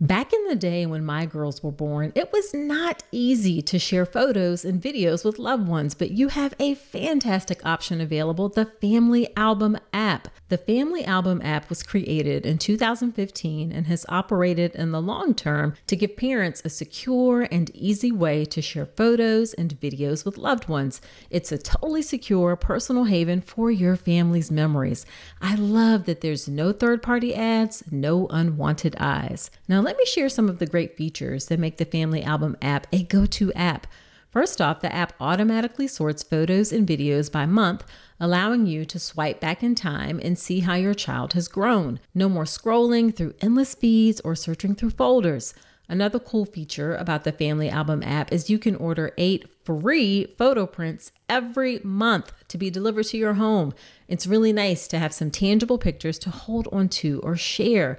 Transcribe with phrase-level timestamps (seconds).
[0.00, 4.04] Back in the day when my girls were born, it was not easy to share
[4.04, 9.34] photos and videos with loved ones, but you have a fantastic option available the Family
[9.38, 10.28] Album app.
[10.48, 15.74] The Family Album app was created in 2015 and has operated in the long term
[15.88, 20.68] to give parents a secure and easy way to share photos and videos with loved
[20.68, 21.00] ones.
[21.30, 25.04] It's a totally secure personal haven for your family's memories.
[25.42, 29.50] I love that there's no third party ads, no unwanted eyes.
[29.66, 32.86] Now, let me share some of the great features that make the Family Album app
[32.92, 33.88] a go to app.
[34.30, 37.84] First off, the app automatically sorts photos and videos by month,
[38.18, 42.00] allowing you to swipe back in time and see how your child has grown.
[42.14, 45.54] No more scrolling through endless feeds or searching through folders.
[45.88, 50.66] Another cool feature about the Family Album app is you can order eight free photo
[50.66, 53.72] prints every month to be delivered to your home.
[54.08, 57.98] It's really nice to have some tangible pictures to hold onto or share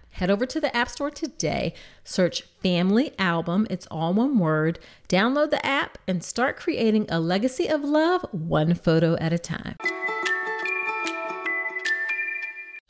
[0.21, 1.73] Head over to the App Store today,
[2.03, 4.77] search Family Album, it's all one word,
[5.09, 9.77] download the app, and start creating a legacy of love one photo at a time.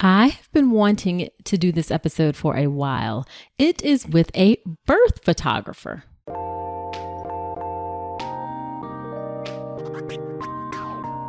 [0.02, 3.26] I have been wanting to do this episode for a while.
[3.58, 6.04] It is with a birth photographer.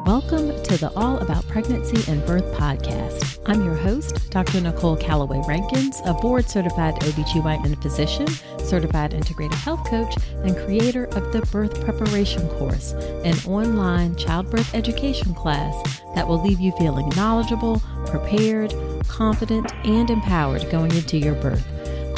[0.05, 3.39] Welcome to the All About Pregnancy and Birth podcast.
[3.47, 4.61] I'm your host, Dr.
[4.61, 8.27] Nicole Calloway Rankins, a board certified OBGYN physician,
[8.59, 10.13] certified integrative health coach,
[10.43, 16.59] and creator of the Birth Preparation Course, an online childbirth education class that will leave
[16.59, 18.75] you feeling knowledgeable, prepared,
[19.07, 21.65] confident, and empowered going into your birth.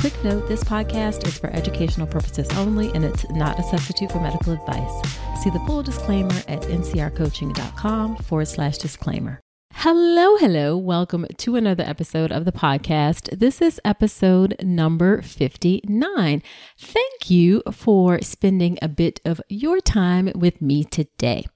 [0.05, 4.21] Quick note this podcast is for educational purposes only and it's not a substitute for
[4.21, 5.01] medical advice.
[5.43, 9.41] See the full disclaimer at ncrcoaching.com forward slash disclaimer.
[9.73, 10.77] Hello, hello.
[10.77, 13.39] Welcome to another episode of the podcast.
[13.39, 16.43] This is episode number 59.
[16.77, 21.47] Thank you for spending a bit of your time with me today.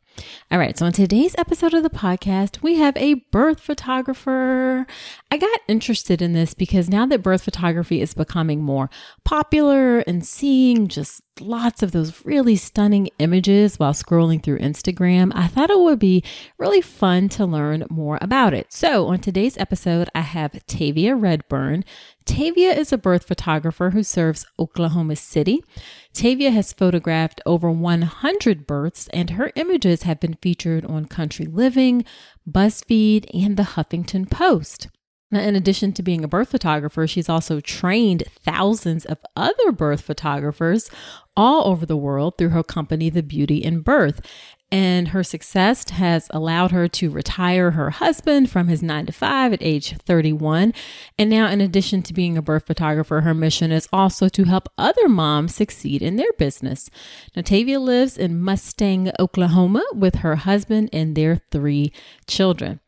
[0.51, 4.87] All right, so in today's episode of the podcast, we have a birth photographer.
[5.31, 8.89] I got interested in this because now that birth photography is becoming more
[9.25, 15.47] popular and seeing just lots of those really stunning images while scrolling through Instagram, I
[15.47, 16.25] thought it would be
[16.59, 18.73] really fun to learn more about it.
[18.73, 21.85] So, on today's episode, I have Tavia Redburn.
[22.25, 25.63] Tavia is a birth photographer who serves Oklahoma City.
[26.13, 32.05] Tavia has photographed over 100 births, and her images have been featured on Country Living,
[32.51, 34.89] BuzzFeed, and the Huffington Post.
[35.31, 40.01] Now, in addition to being a birth photographer, she's also trained thousands of other birth
[40.01, 40.91] photographers
[41.37, 44.23] all over the world through her company, The Beauty in Birth.
[44.71, 49.53] And her success has allowed her to retire her husband from his nine to five
[49.53, 50.75] at age 31.
[51.19, 54.69] And now, in addition to being a birth photographer, her mission is also to help
[54.77, 56.91] other moms succeed in their business.
[57.35, 61.93] Natavia lives in Mustang, Oklahoma with her husband and their three
[62.27, 62.81] children.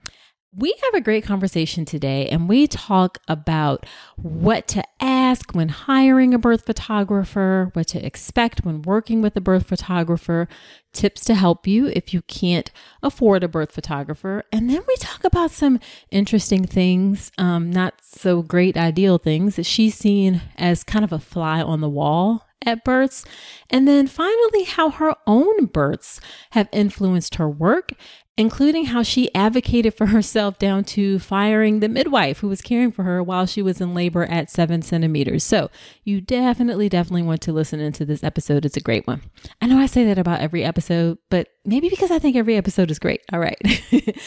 [0.53, 3.87] We have a great conversation today, and we talk about
[4.17, 9.41] what to ask when hiring a birth photographer, what to expect when working with a
[9.41, 10.49] birth photographer,
[10.93, 14.43] tips to help you if you can't afford a birth photographer.
[14.51, 15.79] And then we talk about some
[16.11, 21.21] interesting things, um, not so great ideal things that she's seen as kind of a
[21.21, 23.25] fly on the wall at births.
[23.71, 26.21] And then finally, how her own births
[26.51, 27.93] have influenced her work
[28.41, 33.03] including how she advocated for herself down to firing the midwife who was caring for
[33.03, 35.45] her while she was in labor at seven centimeters.
[35.45, 35.71] So
[36.05, 38.65] you definitely, definitely want to listen into this episode.
[38.65, 39.21] It's a great one.
[39.61, 42.91] I know I say that about every episode, but maybe because I think every episode
[42.91, 43.21] is great.
[43.31, 43.59] All right.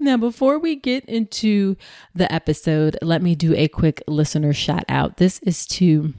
[0.00, 1.76] now, before we get into
[2.16, 5.18] the episode, let me do a quick listener shout out.
[5.18, 6.12] This is to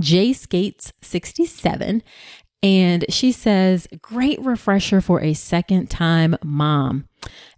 [0.00, 2.02] J Skates 67
[2.62, 7.08] and she says, great refresher for a second time mom.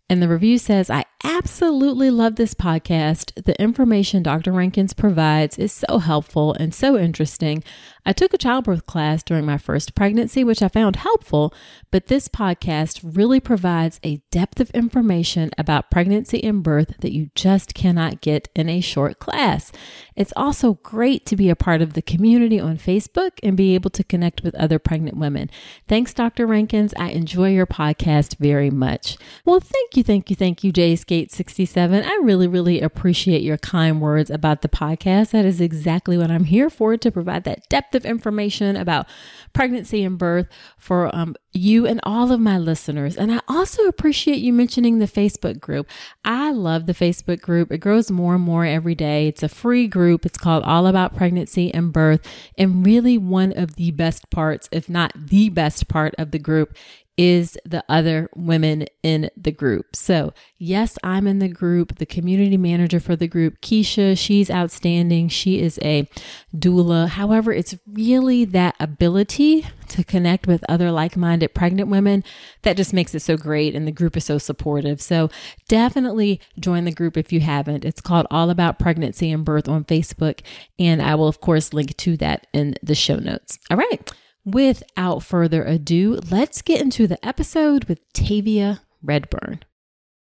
[0.08, 3.44] And the review says, I absolutely love this podcast.
[3.44, 4.52] The information Dr.
[4.52, 7.62] Rankins provides is so helpful and so interesting.
[8.06, 11.55] I took a childbirth class during my first pregnancy, which I found helpful,
[11.90, 17.31] but this podcast really provides a depth of information about pregnancy and birth that you
[17.34, 19.70] just cannot get in a short class.
[20.17, 23.90] It's also great to be a part of the community on Facebook and be able
[23.90, 25.50] to connect with other pregnant women.
[25.87, 26.46] Thanks, Dr.
[26.46, 26.94] Rankins.
[26.99, 29.19] I enjoy your podcast very much.
[29.44, 32.05] Well, thank you, thank you, thank you, Jay Skate 67.
[32.05, 35.33] I really, really appreciate your kind words about the podcast.
[35.33, 39.07] That is exactly what I'm here for to provide that depth depth of information about
[39.53, 40.47] pregnancy and birth
[40.79, 43.17] for um, you and all of my listeners.
[43.17, 45.89] And I also appreciate you mentioning the Facebook group.
[46.25, 47.73] I love the Facebook group.
[47.73, 49.29] It grows more and more every day.
[49.29, 50.27] It's a free group.
[50.27, 52.21] It's called All About Pregnancy and Birth.
[52.59, 56.77] And really, one of the best parts, if not the best part of the group,
[57.20, 59.94] is the other women in the group.
[59.94, 65.28] So, yes, I'm in the group, the community manager for the group, Keisha, she's outstanding.
[65.28, 66.08] She is a
[66.56, 67.08] doula.
[67.08, 72.25] However, it's really that ability to connect with other like minded pregnant women
[72.62, 73.75] that just makes it so great.
[73.75, 75.02] And the group is so supportive.
[75.02, 75.28] So,
[75.69, 77.84] definitely join the group if you haven't.
[77.84, 80.40] It's called All About Pregnancy and Birth on Facebook.
[80.78, 83.58] And I will, of course, link to that in the show notes.
[83.70, 84.11] All right.
[84.45, 89.61] Without further ado, let's get into the episode with Tavia Redburn.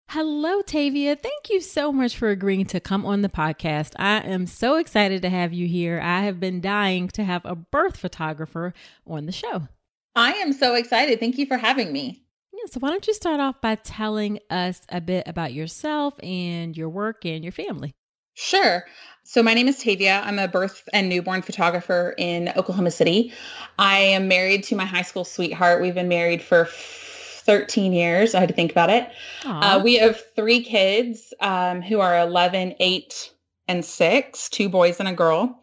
[0.10, 1.16] Hello, Tavia.
[1.16, 3.94] Thank you so much for agreeing to come on the podcast.
[3.98, 6.00] I am so excited to have you here.
[6.02, 8.74] I have been dying to have a birth photographer
[9.06, 9.68] on the show.
[10.16, 11.20] I am so excited.
[11.20, 12.24] Thank you for having me.
[12.54, 16.76] Yeah, so why don't you start off by telling us a bit about yourself and
[16.76, 17.94] your work and your family?
[18.34, 18.86] Sure.
[19.30, 20.22] So my name is Tavia.
[20.24, 23.34] I'm a birth and newborn photographer in Oklahoma City.
[23.78, 25.82] I am married to my high school sweetheart.
[25.82, 28.34] We've been married for 13 years.
[28.34, 29.10] I had to think about it.
[29.44, 33.34] Uh, we have three kids um, who are 11, 8,
[33.68, 35.62] and 6, two boys and a girl.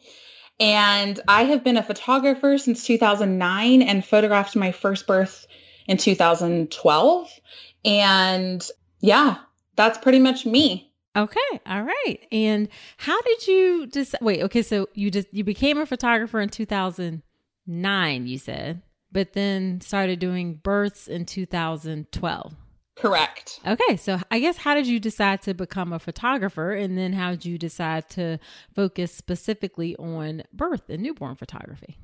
[0.61, 5.47] And I have been a photographer since 2009 and photographed my first birth
[5.87, 7.41] in 2012.
[7.87, 8.69] And
[9.01, 9.39] yeah,
[9.75, 10.93] that's pretty much me.
[11.17, 12.19] Okay, all right.
[12.33, 14.43] And how did you just wait?
[14.43, 18.83] Okay, so you just you became a photographer in 2009, you said,
[19.13, 22.55] but then started doing births in 2012.
[22.97, 23.61] Correct.
[23.67, 27.31] Okay, so I guess how did you decide to become a photographer, and then how
[27.31, 28.39] did you decide to
[28.75, 31.97] focus specifically on birth and newborn photography?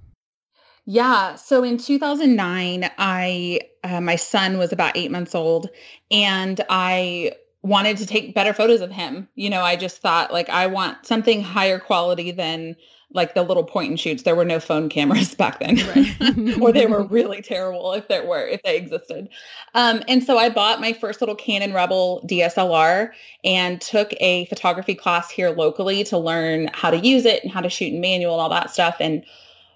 [0.86, 1.36] Yeah.
[1.36, 5.68] So in 2009, I uh, my son was about eight months old,
[6.10, 9.28] and I wanted to take better photos of him.
[9.34, 12.76] You know, I just thought like I want something higher quality than
[13.12, 14.22] like the little point and shoots.
[14.22, 16.58] There were no phone cameras back then, right.
[16.60, 19.28] or they were really terrible if there were, if they existed.
[19.74, 23.10] Um, and so I bought my first little Canon Rebel DSLR
[23.44, 27.60] and took a photography class here locally to learn how to use it and how
[27.60, 28.96] to shoot in manual and all that stuff.
[29.00, 29.24] And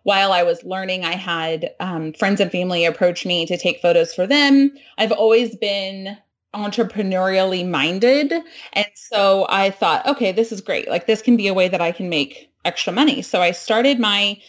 [0.04, 4.14] while I was learning, I had um, friends and family approach me to take photos
[4.14, 4.70] for them.
[4.98, 6.16] I've always been
[6.54, 8.32] entrepreneurially minded.
[8.72, 10.88] And so I thought, okay, this is great.
[10.88, 13.22] Like this can be a way that I can make extra money.
[13.22, 14.40] So I started my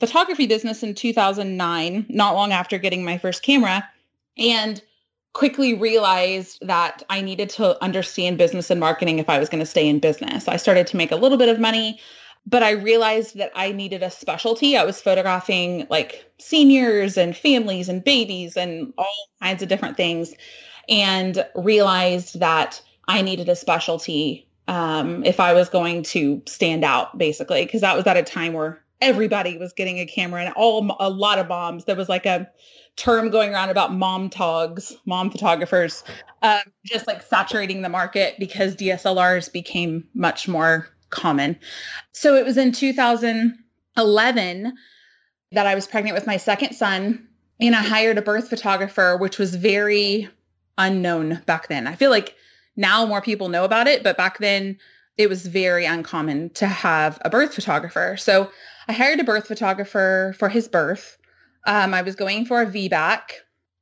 [0.00, 3.88] photography business in 2009, not long after getting my first camera,
[4.36, 4.82] and
[5.32, 9.66] quickly realized that I needed to understand business and marketing if I was going to
[9.66, 10.46] stay in business.
[10.46, 11.98] I started to make a little bit of money,
[12.46, 14.76] but I realized that I needed a specialty.
[14.76, 20.34] I was photographing like seniors and families and babies and all kinds of different things
[20.88, 27.18] and realized that I needed a specialty um, if I was going to stand out,
[27.18, 30.96] basically, because that was at a time where everybody was getting a camera and all
[30.98, 31.84] a lot of moms.
[31.84, 32.48] There was like a
[32.96, 36.04] term going around about mom togs, mom photographers,
[36.42, 41.58] um, just like saturating the market because DSLRs became much more common.
[42.12, 44.72] So it was in 2011
[45.52, 47.28] that I was pregnant with my second son
[47.60, 50.28] and I hired a birth photographer, which was very
[50.78, 51.86] unknown back then.
[51.86, 52.36] I feel like
[52.76, 54.78] now more people know about it, but back then
[55.16, 58.16] it was very uncommon to have a birth photographer.
[58.18, 58.50] So
[58.88, 61.16] I hired a birth photographer for his birth.
[61.66, 63.20] Um, I was going for a VBAC.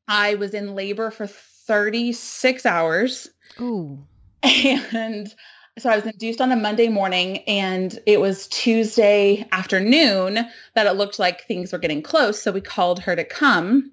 [0.08, 3.28] I was in labor for 36 hours.
[3.60, 3.98] Ooh.
[4.44, 5.32] And
[5.78, 10.92] so I was induced on a Monday morning and it was Tuesday afternoon that it
[10.92, 12.42] looked like things were getting close.
[12.42, 13.90] So we called her to come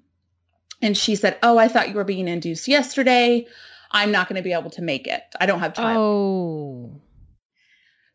[0.82, 3.46] and she said, oh, I thought you were being induced yesterday.
[3.90, 5.22] I'm not going to be able to make it.
[5.40, 5.96] I don't have time.
[5.96, 6.90] Oh.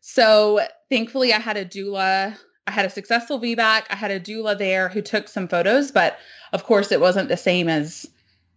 [0.00, 2.36] So thankfully I had a doula.
[2.66, 3.84] I had a successful VBAC.
[3.90, 6.18] I had a doula there who took some photos, but
[6.52, 8.06] of course it wasn't the same as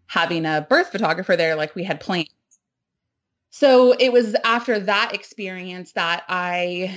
[0.07, 2.29] having a birth photographer there like we had planned.
[3.51, 6.95] So it was after that experience that I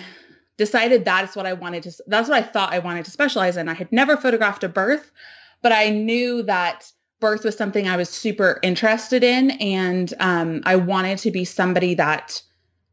[0.57, 3.69] decided that's what I wanted to, that's what I thought I wanted to specialize in.
[3.69, 5.11] I had never photographed a birth,
[5.61, 6.91] but I knew that
[7.23, 9.53] birth was something I was super interested in.
[9.53, 12.43] And um, I wanted to be somebody that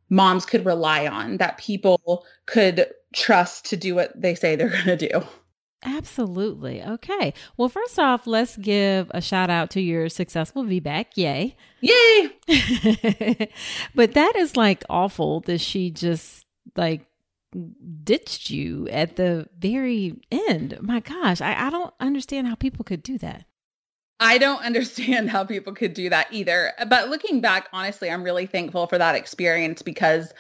[0.10, 4.98] moms could rely on, that people could trust to do what they say they're going
[4.98, 5.22] to do.
[5.84, 6.84] Absolutely.
[6.84, 7.34] Okay.
[7.58, 11.06] Well, first off, let's give a shout out to your successful VBAC.
[11.16, 11.56] Yay.
[11.82, 12.30] Yay.
[13.96, 16.46] but that is like awful that she just
[16.76, 17.06] like
[18.04, 20.78] ditched you at the very end.
[20.82, 23.46] My gosh, I, I don't understand how people could do that.
[24.20, 26.74] I don't understand how people could do that either.
[26.88, 30.34] But looking back, honestly, I'm really thankful for that experience because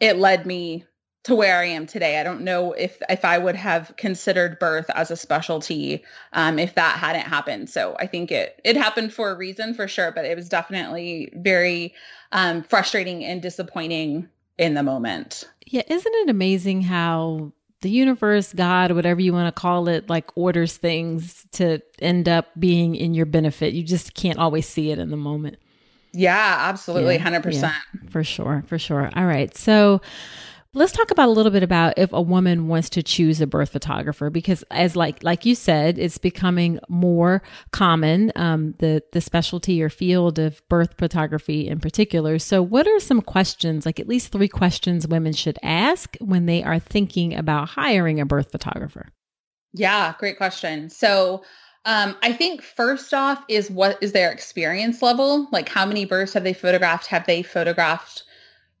[0.00, 0.84] it led me
[1.24, 2.18] to where I am today.
[2.20, 6.74] I don't know if if I would have considered birth as a specialty um, if
[6.76, 7.68] that hadn't happened.
[7.68, 11.30] So I think it it happened for a reason for sure, but it was definitely
[11.36, 11.94] very
[12.32, 15.44] um, frustrating and disappointing in the moment.
[15.66, 20.30] Yeah, isn't it amazing how the universe, God, whatever you want to call it, like
[20.36, 23.72] orders things to end up being in your benefit.
[23.72, 25.58] You just can't always see it in the moment.
[26.12, 27.16] Yeah, absolutely.
[27.16, 27.62] Yeah, 100%.
[27.62, 27.72] Yeah,
[28.10, 28.64] for sure.
[28.66, 29.10] For sure.
[29.14, 29.56] All right.
[29.56, 30.00] So,
[30.74, 33.70] Let's talk about a little bit about if a woman wants to choose a birth
[33.70, 39.82] photographer because as like like you said, it's becoming more common um, the the specialty
[39.82, 42.38] or field of birth photography in particular.
[42.38, 46.62] So, what are some questions, like at least three questions, women should ask when they
[46.62, 49.08] are thinking about hiring a birth photographer?
[49.72, 50.90] Yeah, great question.
[50.90, 51.44] So.
[51.84, 55.48] Um, I think first off is what is their experience level?
[55.52, 57.06] Like how many births have they photographed?
[57.06, 58.24] Have they photographed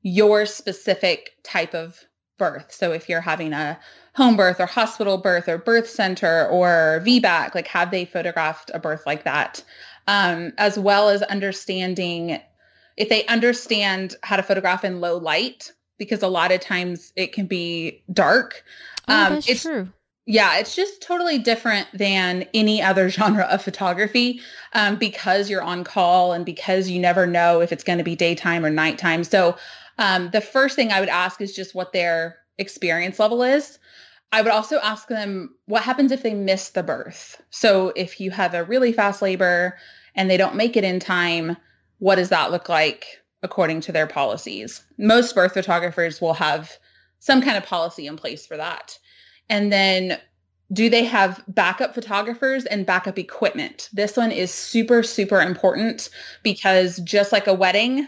[0.02, 2.04] your specific type of
[2.38, 2.72] birth.
[2.72, 3.78] So if you're having a
[4.14, 8.78] home birth or hospital birth or birth center or VBAC, like have they photographed a
[8.78, 9.62] birth like that?
[10.06, 12.40] Um, as well as understanding
[12.96, 17.32] if they understand how to photograph in low light, because a lot of times it
[17.32, 18.64] can be dark.
[19.06, 19.88] Oh, um, that's it's, true.
[20.26, 24.40] Yeah, it's just totally different than any other genre of photography
[24.72, 28.16] um, because you're on call and because you never know if it's going to be
[28.16, 29.24] daytime or nighttime.
[29.24, 29.56] So
[29.98, 33.78] um, the first thing I would ask is just what their experience level is.
[34.32, 37.40] I would also ask them what happens if they miss the birth.
[37.50, 39.78] So if you have a really fast labor
[40.14, 41.56] and they don't make it in time,
[41.98, 44.82] what does that look like according to their policies?
[44.98, 46.76] Most birth photographers will have
[47.20, 48.98] some kind of policy in place for that.
[49.48, 50.18] And then
[50.72, 53.88] do they have backup photographers and backup equipment?
[53.92, 56.10] This one is super, super important
[56.42, 58.06] because just like a wedding,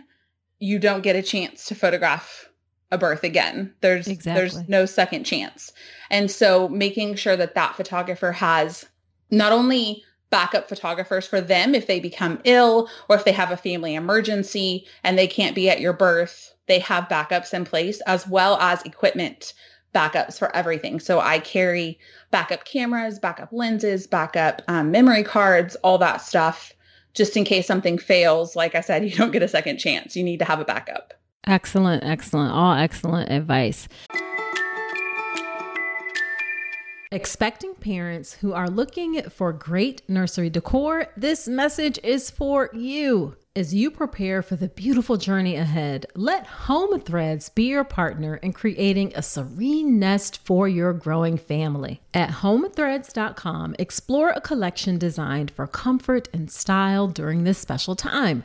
[0.60, 2.48] you don't get a chance to photograph
[2.92, 3.74] a birth again.
[3.80, 4.40] There's exactly.
[4.40, 5.72] there's no second chance.
[6.10, 8.86] And so making sure that that photographer has
[9.30, 13.56] not only backup photographers for them if they become ill or if they have a
[13.56, 18.28] family emergency and they can't be at your birth, they have backups in place as
[18.28, 19.54] well as equipment
[19.94, 21.00] backups for everything.
[21.00, 21.98] So I carry
[22.30, 26.72] backup cameras, backup lenses, backup um, memory cards, all that stuff
[27.14, 28.56] just in case something fails.
[28.56, 30.16] Like I said, you don't get a second chance.
[30.16, 31.14] You need to have a backup.
[31.46, 32.52] Excellent, excellent.
[32.52, 33.88] All excellent advice.
[37.12, 43.36] Expecting parents who are looking for great nursery decor, this message is for you.
[43.56, 48.52] As you prepare for the beautiful journey ahead, let Home Threads be your partner in
[48.52, 52.00] creating a serene nest for your growing family.
[52.14, 58.44] At homethreads.com, explore a collection designed for comfort and style during this special time.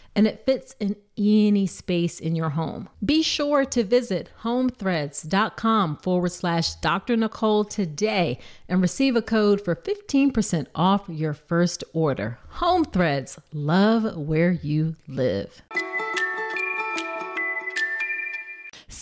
[0.15, 2.89] and it fits in any space in your home.
[3.03, 7.15] Be sure to visit homethreads.com forward slash Dr.
[7.15, 12.39] Nicole today and receive a code for 15% off your first order.
[12.49, 15.61] Home Threads, love where you live.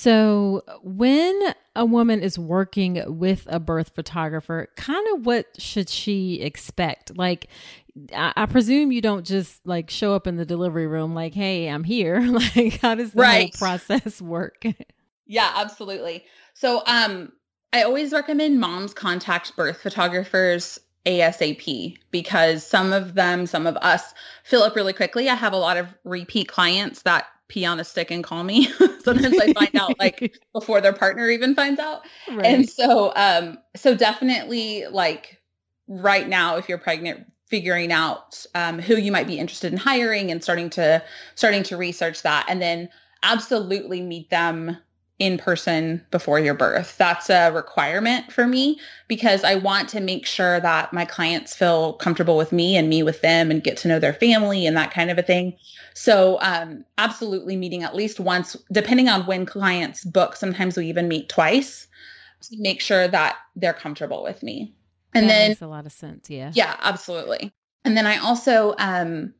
[0.01, 6.39] So, when a woman is working with a birth photographer, kind of what should she
[6.39, 7.17] expect?
[7.17, 7.47] Like,
[8.15, 11.67] I, I, presume you don't just like show up in the delivery room like, "Hey,
[11.67, 12.21] I'm here."
[12.55, 13.53] like, how does the right.
[13.53, 14.63] whole process work?
[15.27, 16.23] yeah, absolutely.
[16.53, 17.33] So, um,
[17.73, 24.13] I always recommend moms contact birth photographers ASAP because some of them, some of us
[24.45, 25.27] fill up really quickly.
[25.27, 28.65] I have a lot of repeat clients that pee on a stick and call me.
[29.03, 32.01] Sometimes I find out like before their partner even finds out.
[32.29, 32.45] Right.
[32.45, 35.41] And so um so definitely like
[35.87, 40.31] right now if you're pregnant figuring out um, who you might be interested in hiring
[40.31, 41.03] and starting to
[41.33, 42.87] starting to research that and then
[43.23, 44.77] absolutely meet them
[45.19, 46.97] in person before your birth.
[46.97, 51.93] That's a requirement for me because I want to make sure that my clients feel
[51.93, 54.91] comfortable with me and me with them and get to know their family and that
[54.91, 55.57] kind of a thing.
[55.93, 60.37] So um, absolutely meeting at least once, depending on when clients book.
[60.37, 61.87] Sometimes we even meet twice
[62.43, 64.73] to make sure that they're comfortable with me.
[65.13, 66.29] And that then makes a lot of sense.
[66.29, 66.51] Yeah.
[66.53, 67.51] Yeah, absolutely.
[67.83, 69.33] And then I also, um,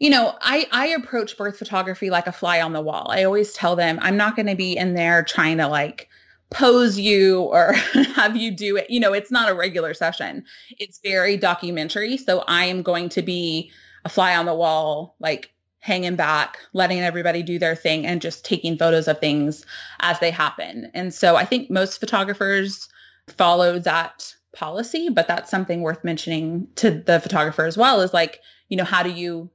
[0.00, 3.08] you know, I, I approach birth photography like a fly on the wall.
[3.10, 6.08] I always tell them I'm not going to be in there trying to like
[6.50, 7.72] pose you or
[8.14, 8.88] have you do it.
[8.88, 10.42] You know, it's not a regular session.
[10.78, 12.16] It's very documentary.
[12.16, 13.70] So I am going to be
[14.06, 18.42] a fly on the wall, like hanging back, letting everybody do their thing and just
[18.42, 19.66] taking photos of things
[20.00, 20.90] as they happen.
[20.94, 22.88] And so I think most photographers
[23.28, 28.40] follow that policy, but that's something worth mentioning to the photographer as well is like,
[28.70, 29.50] you know, how do you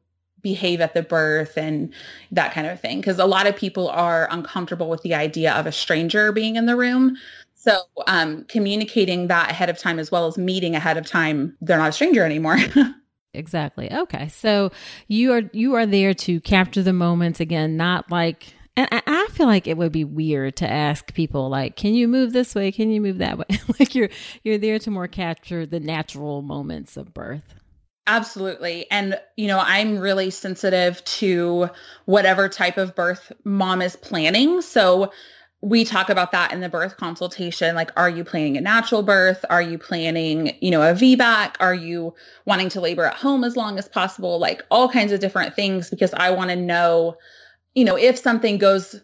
[0.45, 1.91] behave at the birth and
[2.31, 3.01] that kind of thing?
[3.01, 6.67] Because a lot of people are uncomfortable with the idea of a stranger being in
[6.67, 7.17] the room.
[7.55, 11.79] So um, communicating that ahead of time as well as meeting ahead of time, they're
[11.79, 12.57] not a stranger anymore.
[13.33, 13.91] exactly.
[13.91, 14.27] Okay.
[14.27, 14.71] So
[15.07, 19.47] you are you are there to capture the moments again, not like and I, feel
[19.47, 22.71] like it would be weird to ask people like, "Can you move this way?
[22.71, 23.45] Can you move that way?"
[23.79, 24.09] like you're
[24.43, 27.55] you're there to more capture the natural moments of birth.
[28.07, 28.89] Absolutely.
[28.91, 31.69] And, you know, I'm really sensitive to
[32.05, 34.61] whatever type of birth mom is planning.
[34.61, 35.11] So
[35.61, 37.73] we talk about that in the birth consultation.
[37.73, 39.43] Like, are you planning a natural birth?
[39.49, 41.55] Are you planning, you know, a VBAC?
[41.59, 42.13] Are you
[42.45, 44.37] wanting to labor at home as long as possible?
[44.37, 47.17] Like all kinds of different things because I want to know
[47.75, 48.95] you know, if something goes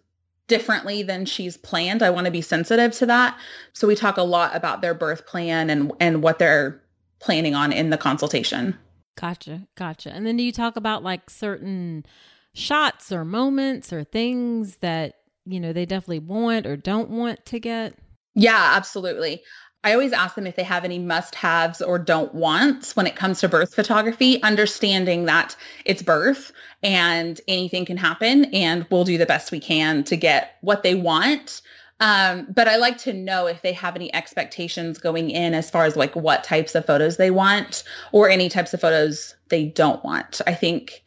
[0.48, 3.38] differently than she's planned, I want to be sensitive to that.
[3.74, 6.82] So we talk a lot about their birth plan and and what they're
[7.20, 8.78] planning on in the consultation.
[9.16, 9.68] Gotcha.
[9.76, 10.12] Gotcha.
[10.12, 12.06] And then do you talk about like certain
[12.54, 17.60] shots or moments or things that, you know, they definitely want or don't want to
[17.60, 17.96] get?
[18.36, 19.44] Yeah, absolutely.
[19.84, 23.16] I always ask them if they have any must haves or don't wants when it
[23.16, 26.52] comes to birth photography, understanding that it's birth
[26.84, 30.94] and anything can happen and we'll do the best we can to get what they
[30.94, 31.62] want.
[32.02, 35.86] Um, but I like to know if they have any expectations going in as far
[35.86, 40.04] as like what types of photos they want or any types of photos they don't
[40.04, 40.42] want.
[40.48, 41.04] I think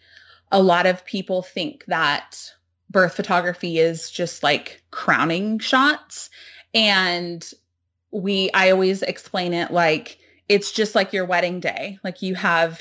[0.52, 2.38] a lot of people think that
[2.90, 6.30] birth photography is just like crowning shots.
[6.72, 7.44] And
[8.12, 11.98] we I always explain it like it's just like your wedding day.
[12.04, 12.80] Like you have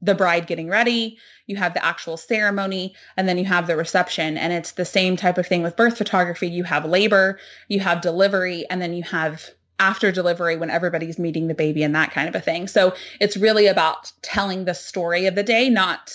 [0.00, 4.36] the bride getting ready, you have the actual ceremony, and then you have the reception.
[4.36, 6.48] And it's the same type of thing with birth photography.
[6.48, 11.46] You have labor, you have delivery, and then you have after delivery when everybody's meeting
[11.46, 12.66] the baby and that kind of a thing.
[12.66, 16.12] So it's really about telling the story of the day, not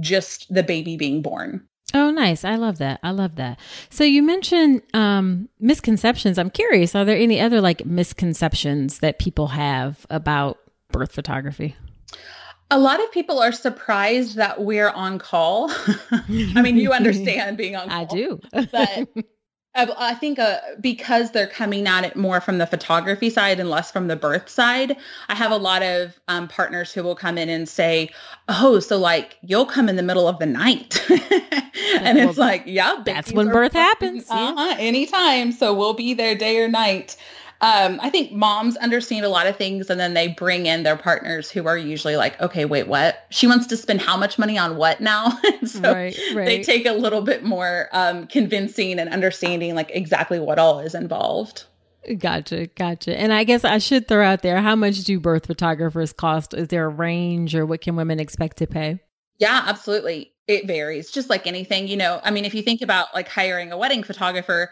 [0.00, 1.66] just the baby being born.
[1.94, 2.44] Oh, nice.
[2.44, 2.98] I love that.
[3.02, 3.58] I love that.
[3.90, 6.38] So you mentioned um, misconceptions.
[6.38, 10.58] I'm curious, are there any other like misconceptions that people have about
[10.90, 11.76] birth photography?
[12.70, 15.70] A lot of people are surprised that we're on call.
[16.10, 18.00] I mean, you understand being on call.
[18.00, 18.40] I do.
[18.52, 19.08] but
[19.98, 23.90] I think uh, because they're coming at it more from the photography side and less
[23.90, 24.96] from the birth side,
[25.28, 28.10] I have a lot of um, partners who will come in and say,
[28.48, 32.62] "Oh, so like you'll come in the middle of the night," and well, it's like,
[32.64, 37.16] "Yeah, that's when birth happens, uh-huh, anytime." So we'll be there day or night.
[37.60, 40.96] Um, I think moms understand a lot of things and then they bring in their
[40.96, 43.26] partners who are usually like, okay, wait, what?
[43.30, 45.30] She wants to spend how much money on what now?
[45.64, 46.44] so right, right.
[46.44, 50.94] they take a little bit more um, convincing and understanding like exactly what all is
[50.94, 51.64] involved.
[52.18, 53.18] Gotcha, gotcha.
[53.18, 56.54] And I guess I should throw out there how much do birth photographers cost?
[56.54, 59.00] Is there a range or what can women expect to pay?
[59.38, 60.32] Yeah, absolutely.
[60.46, 61.88] It varies, just like anything.
[61.88, 64.70] You know, I mean, if you think about like hiring a wedding photographer,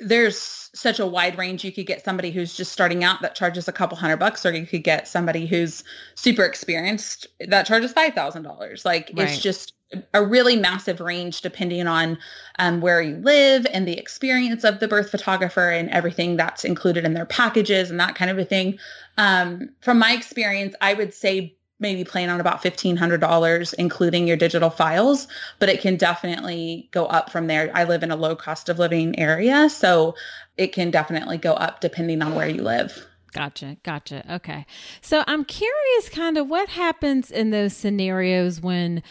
[0.00, 1.64] there's such a wide range.
[1.64, 4.52] You could get somebody who's just starting out that charges a couple hundred bucks, or
[4.52, 5.84] you could get somebody who's
[6.14, 8.84] super experienced that charges five thousand dollars.
[8.84, 9.28] Like right.
[9.28, 9.74] it's just
[10.14, 12.16] a really massive range depending on
[12.60, 17.04] um, where you live and the experience of the birth photographer and everything that's included
[17.04, 18.78] in their packages and that kind of a thing.
[19.18, 24.70] Um, from my experience, I would say maybe plan on about $1,500, including your digital
[24.70, 25.26] files,
[25.58, 27.70] but it can definitely go up from there.
[27.74, 30.14] I live in a low cost of living area, so
[30.56, 33.06] it can definitely go up depending on where you live.
[33.32, 33.76] Gotcha.
[33.82, 34.34] Gotcha.
[34.34, 34.66] Okay.
[35.00, 39.02] So I'm curious kind of what happens in those scenarios when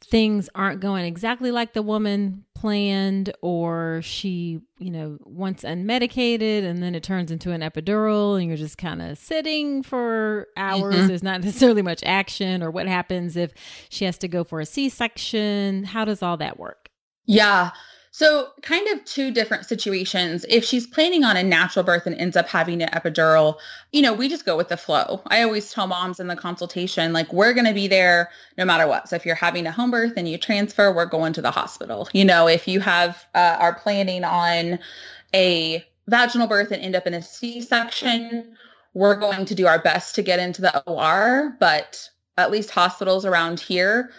[0.00, 6.82] things aren't going exactly like the woman planned or she you know once unmedicated and
[6.82, 10.94] then it turns into an epidural and you're just kind of sitting for hours.
[10.94, 11.06] Mm-hmm.
[11.08, 13.52] there's not necessarily much action or what happens if
[13.90, 15.84] she has to go for a c-section.
[15.84, 16.88] How does all that work?
[17.26, 17.72] Yeah
[18.16, 20.46] so kind of two different situations.
[20.48, 23.58] If she's planning on a natural birth and ends up having an epidural,
[23.92, 25.20] you know, we just go with the flow.
[25.26, 28.86] I always tell moms in the consultation, like, we're going to be there no matter
[28.86, 29.06] what.
[29.06, 32.08] So if you're having a home birth and you transfer, we're going to the hospital.
[32.14, 34.78] You know, if you have, uh, are planning on
[35.34, 38.56] a vaginal birth and end up in a C-section,
[38.94, 43.26] we're going to do our best to get into the OR, but at least hospitals
[43.26, 44.10] around here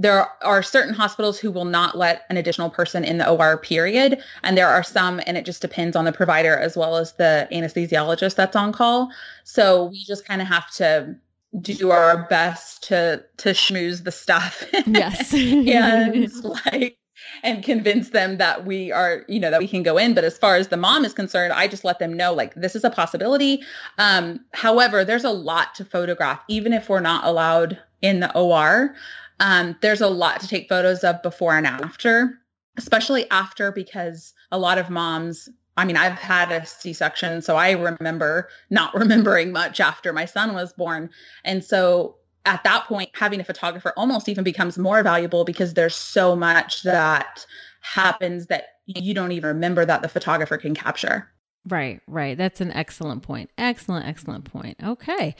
[0.00, 4.18] there are certain hospitals who will not let an additional person in the OR period.
[4.42, 7.46] And there are some, and it just depends on the provider as well as the
[7.52, 9.10] anesthesiologist that's on call.
[9.44, 11.14] So we just kind of have to
[11.60, 14.64] do our best to to schmooze the stuff.
[14.86, 15.34] Yes.
[15.34, 16.96] and like
[17.42, 20.14] and convince them that we are, you know, that we can go in.
[20.14, 22.74] But as far as the mom is concerned, I just let them know like this
[22.74, 23.62] is a possibility.
[23.98, 28.94] Um, however, there's a lot to photograph, even if we're not allowed in the OR.
[29.40, 32.38] Um, there's a lot to take photos of before and after,
[32.76, 37.72] especially after because a lot of moms, I mean, I've had a C-section, so I
[37.72, 41.10] remember not remembering much after my son was born.
[41.44, 45.94] And so at that point, having a photographer almost even becomes more valuable because there's
[45.94, 47.44] so much that
[47.80, 51.28] happens that you don't even remember that the photographer can capture.
[51.68, 52.36] Right, right.
[52.38, 53.50] That's an excellent point.
[53.58, 54.76] Excellent, excellent point.
[54.82, 55.34] Okay.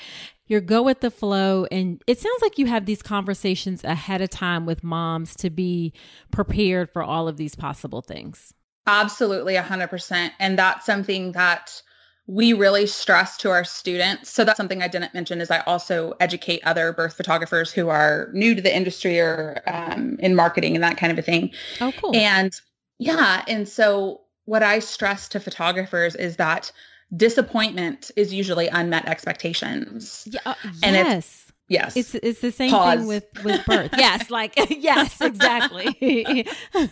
[0.50, 1.64] You're go with the flow.
[1.70, 5.92] And it sounds like you have these conversations ahead of time with moms to be
[6.32, 8.52] prepared for all of these possible things.
[8.88, 10.32] Absolutely, 100%.
[10.40, 11.80] And that's something that
[12.26, 14.30] we really stress to our students.
[14.30, 18.28] So that's something I didn't mention is I also educate other birth photographers who are
[18.32, 21.52] new to the industry or um, in marketing and that kind of a thing.
[21.80, 22.14] Oh, cool.
[22.16, 22.52] And
[22.98, 26.72] yeah, and so what I stress to photographers is that
[27.14, 30.26] disappointment is usually unmet expectations.
[30.30, 31.16] Yeah, uh, and yes.
[31.16, 31.96] It's, yes.
[31.96, 32.98] It's it's the same Pause.
[32.98, 33.90] thing with with birth.
[33.96, 36.46] yes, like yes, exactly.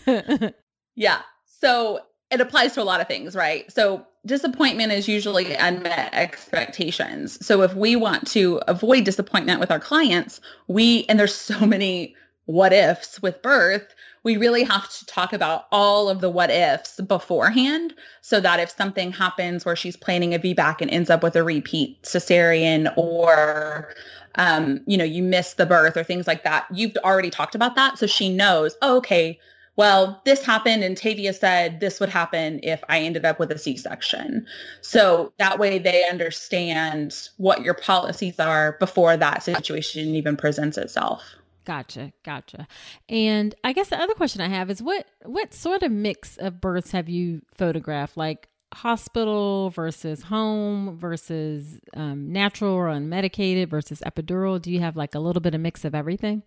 [0.95, 1.23] yeah.
[1.61, 2.01] So
[2.31, 3.71] it applies to a lot of things, right?
[3.73, 7.45] So disappointment is usually unmet expectations.
[7.45, 12.15] So if we want to avoid disappointment with our clients, we and there's so many
[12.49, 16.99] what ifs with birth, we really have to talk about all of the what ifs
[17.01, 21.37] beforehand so that if something happens where she's planning a VBAC and ends up with
[21.37, 23.95] a repeat cesarean or
[24.37, 27.77] um, you know, you miss the birth or things like that, you've already talked about
[27.77, 27.99] that.
[27.99, 29.39] So she knows, oh, okay,
[29.77, 33.59] well, this happened and Tavia said this would happen if I ended up with a
[33.59, 34.47] C-section.
[34.81, 41.23] So that way they understand what your policies are before that situation even presents itself.
[41.69, 42.67] Gotcha, gotcha.
[43.11, 46.63] And I guess the other question I have is what what sort of mix of
[46.63, 48.17] births have you photographed?
[48.17, 54.63] Like hospital versus home versus um, natural or unmedicated versus epidural?
[54.63, 56.43] Do you have like a little bit of mix of everything?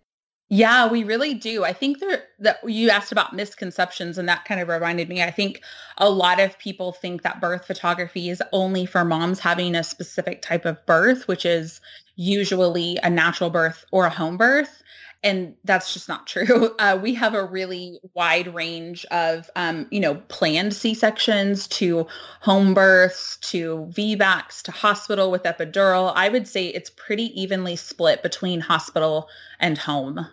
[0.49, 1.63] Yeah, we really do.
[1.63, 1.99] I think
[2.39, 5.21] that you asked about misconceptions, and that kind of reminded me.
[5.21, 5.61] I think
[5.99, 10.41] a lot of people think that birth photography is only for moms having a specific
[10.41, 11.79] type of birth, which is
[12.15, 14.81] usually a natural birth or a home birth.
[15.23, 16.75] And that's just not true.
[16.79, 22.07] Uh, we have a really wide range of, um, you know, planned C-sections to
[22.39, 26.11] home births to VBACs to hospital with epidural.
[26.15, 29.27] I would say it's pretty evenly split between hospital
[29.59, 30.25] and home.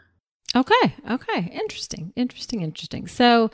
[0.56, 0.94] Okay.
[1.10, 1.50] Okay.
[1.52, 2.12] Interesting.
[2.16, 2.62] Interesting.
[2.62, 3.06] Interesting.
[3.08, 3.50] So,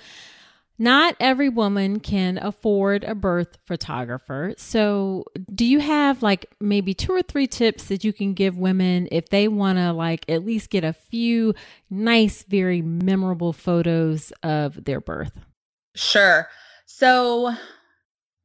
[0.78, 4.54] not every woman can afford a birth photographer.
[4.56, 9.08] So, do you have like maybe two or three tips that you can give women
[9.12, 11.54] if they want to like at least get a few
[11.90, 15.32] nice, very memorable photos of their birth?
[15.94, 16.48] Sure.
[16.86, 17.54] So,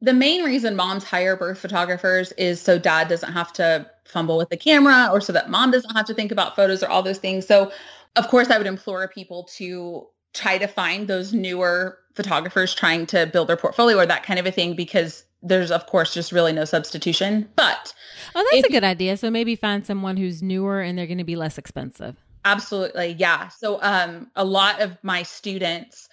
[0.02, 4.50] the main reason moms hire birth photographers is so dad doesn't have to fumble with
[4.50, 7.18] the camera or so that mom doesn't have to think about photos or all those
[7.18, 7.46] things.
[7.46, 7.72] So,
[8.16, 13.26] of course, I would implore people to try to find those newer photographers trying to
[13.28, 16.52] build their portfolio or that kind of a thing because there's of course just really
[16.52, 17.48] no substitution.
[17.56, 17.94] But
[18.36, 19.18] oh, that's a good idea.
[19.18, 22.16] So maybe find someone who's newer and they're going to be less expensive.
[22.46, 23.50] Absolutely, yeah.
[23.50, 26.10] So um, a lot of my students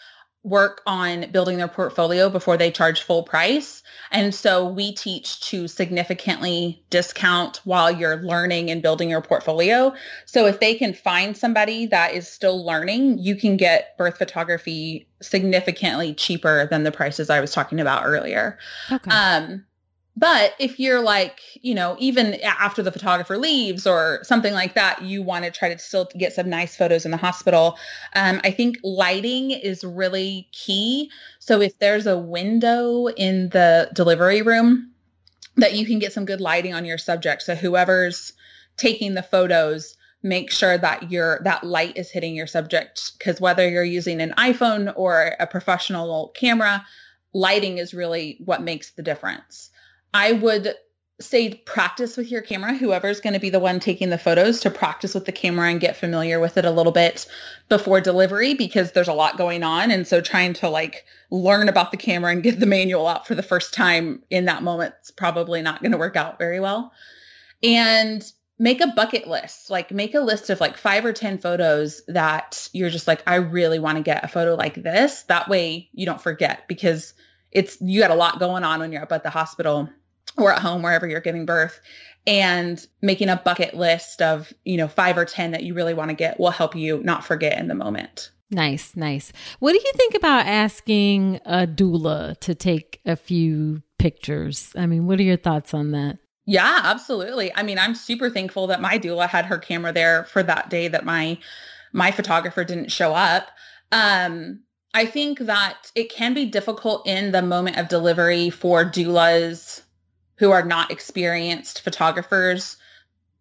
[0.46, 3.82] work on building their portfolio before they charge full price.
[4.12, 9.92] And so we teach to significantly discount while you're learning and building your portfolio.
[10.24, 15.09] So if they can find somebody that is still learning, you can get birth photography
[15.20, 18.56] significantly cheaper than the prices I was talking about earlier.
[18.92, 19.11] Okay.
[19.11, 19.65] Um,
[20.16, 25.02] but if you're like, you know, even after the photographer leaves or something like that,
[25.02, 27.76] you want to try to still get some nice photos in the hospital.
[28.14, 31.11] Um, I think lighting is really key.
[31.38, 34.90] So if there's a window in the delivery room
[35.57, 37.42] that you can get some good lighting on your subject.
[37.42, 38.33] So whoever's
[38.76, 43.68] taking the photos, make sure that your that light is hitting your subject because whether
[43.68, 46.85] you're using an iPhone or a professional camera,
[47.33, 49.70] lighting is really what makes the difference.
[50.16, 50.74] I would
[51.20, 54.70] say practice with your camera, whoever's going to be the one taking the photos to
[54.70, 57.26] practice with the camera and get familiar with it a little bit
[57.68, 59.90] before delivery because there's a lot going on.
[59.90, 63.35] And so trying to like learn about the camera and get the manual out for
[63.35, 66.92] the first time in that moment is probably not going to work out very well.
[67.62, 68.24] And
[68.59, 72.70] make a bucket list, like make a list of like five or 10 photos that
[72.72, 75.24] you're just like, I really want to get a photo like this.
[75.24, 77.12] That way you don't forget because
[77.52, 79.90] it's, you got a lot going on when you're up at the hospital
[80.36, 81.80] or at home wherever you're giving birth
[82.26, 86.10] and making a bucket list of you know five or ten that you really want
[86.10, 88.30] to get will help you not forget in the moment.
[88.50, 89.32] Nice nice.
[89.58, 94.72] What do you think about asking a doula to take a few pictures?
[94.76, 96.18] I mean what are your thoughts on that?
[96.44, 97.54] Yeah absolutely.
[97.54, 100.88] I mean i'm super thankful that my doula had her camera there for that day
[100.88, 101.38] that my
[101.92, 103.48] my photographer didn't show up.
[103.92, 104.62] Um
[104.94, 109.82] I think that it can be difficult in the moment of delivery for doulas
[110.37, 112.77] who are not experienced photographers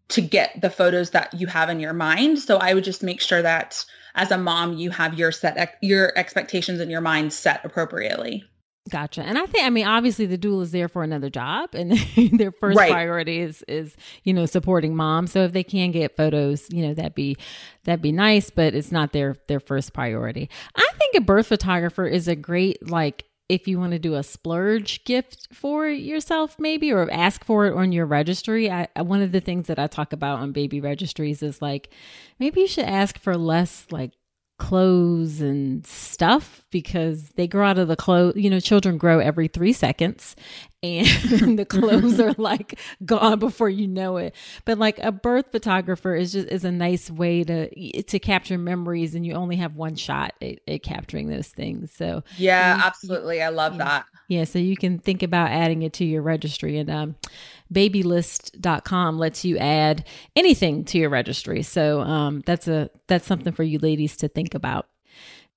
[0.07, 2.39] to get the photos that you have in your mind.
[2.39, 6.17] So I would just make sure that as a mom, you have your set your
[6.17, 8.43] expectations in your mind set appropriately.
[8.91, 9.23] Gotcha.
[9.23, 11.91] And I think, I mean, obviously the doula is there for another job and
[12.37, 12.91] their first right.
[12.91, 15.25] priority is, is, you know, supporting mom.
[15.25, 17.35] So if they can get photos, you know, that'd be,
[17.85, 20.51] that'd be nice, but it's not their, their first priority.
[20.75, 24.23] I think a birth photographer is a great, like, if you want to do a
[24.23, 29.31] splurge gift for yourself maybe or ask for it on your registry I, one of
[29.31, 31.89] the things that i talk about on baby registries is like
[32.39, 34.11] maybe you should ask for less like
[34.57, 38.35] clothes and stuff because they grow out of the clothes.
[38.37, 40.35] You know, children grow every three seconds
[40.81, 44.33] and the clothes are like gone before you know it.
[44.63, 49.15] But like a birth photographer is just is a nice way to to capture memories
[49.15, 51.91] and you only have one shot at, at capturing those things.
[51.91, 53.41] So Yeah, absolutely.
[53.41, 54.05] I love that.
[54.27, 57.15] Yeah, so you can think about adding it to your registry and um
[57.71, 61.63] babylist.com lets you add anything to your registry.
[61.63, 64.87] So um, that's a that's something for you ladies to think about.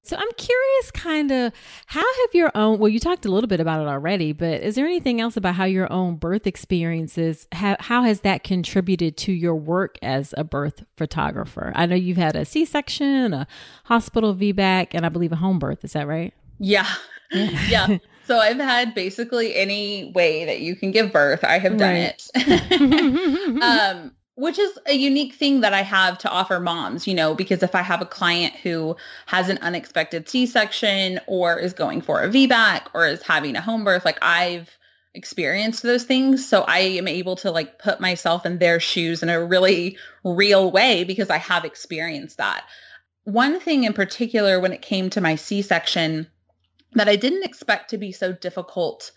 [0.02, 1.52] So I'm curious kind of
[1.86, 4.74] how have your own well you talked a little bit about it already, but is
[4.74, 9.32] there anything else about how your own birth experiences how how has that contributed to
[9.32, 11.72] your work as a birth photographer?
[11.74, 13.46] I know you've had a C-section, a
[13.84, 16.32] hospital VBAC, and I believe a home birth, is that right?
[16.58, 16.88] Yeah.
[17.30, 17.66] Yeah.
[17.68, 17.98] yeah.
[18.28, 22.28] So I've had basically any way that you can give birth, I have done right.
[22.34, 23.62] it.
[23.62, 27.62] um, which is a unique thing that I have to offer moms, you know, because
[27.62, 32.28] if I have a client who has an unexpected C-section or is going for a
[32.28, 34.76] VBAC or is having a home birth, like I've
[35.14, 36.46] experienced those things.
[36.46, 40.70] So I am able to like put myself in their shoes in a really real
[40.70, 42.66] way because I have experienced that.
[43.24, 46.26] One thing in particular when it came to my C-section,
[46.92, 49.12] that I didn't expect to be so difficult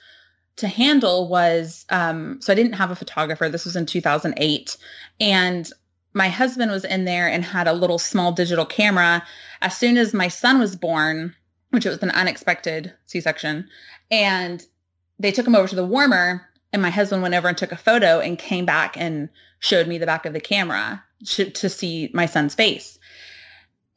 [0.57, 3.49] to handle was um, so I didn't have a photographer.
[3.49, 4.77] This was in 2008,
[5.19, 5.71] and
[6.13, 9.23] my husband was in there and had a little small digital camera.
[9.61, 11.35] As soon as my son was born,
[11.69, 13.67] which it was an unexpected C-section,
[14.09, 14.63] and
[15.19, 17.77] they took him over to the warmer, and my husband went over and took a
[17.77, 19.29] photo and came back and
[19.59, 22.99] showed me the back of the camera to, to see my son's face.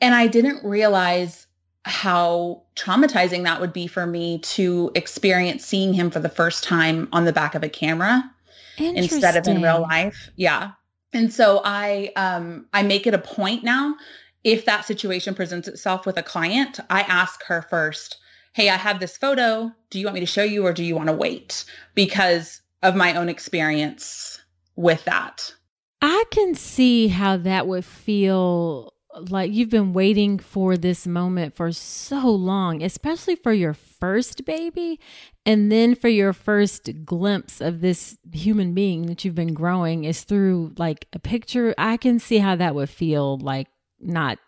[0.01, 1.44] And I didn't realize
[1.85, 7.09] how traumatizing that would be for me to experience seeing him for the first time
[7.12, 8.31] on the back of a camera
[8.79, 10.31] instead of in real life.
[10.37, 10.73] Yeah.
[11.12, 13.97] And so I um I make it a point now
[14.42, 18.18] if that situation presents itself with a client, I ask her first,
[18.53, 19.73] "Hey, I have this photo.
[19.90, 22.94] Do you want me to show you or do you want to wait?" Because of
[22.94, 24.40] my own experience
[24.77, 25.55] with that.
[26.03, 31.72] I can see how that would feel like you've been waiting for this moment for
[31.72, 35.00] so long, especially for your first baby.
[35.46, 40.24] And then for your first glimpse of this human being that you've been growing is
[40.24, 41.74] through like a picture.
[41.77, 43.68] I can see how that would feel like
[44.00, 44.38] not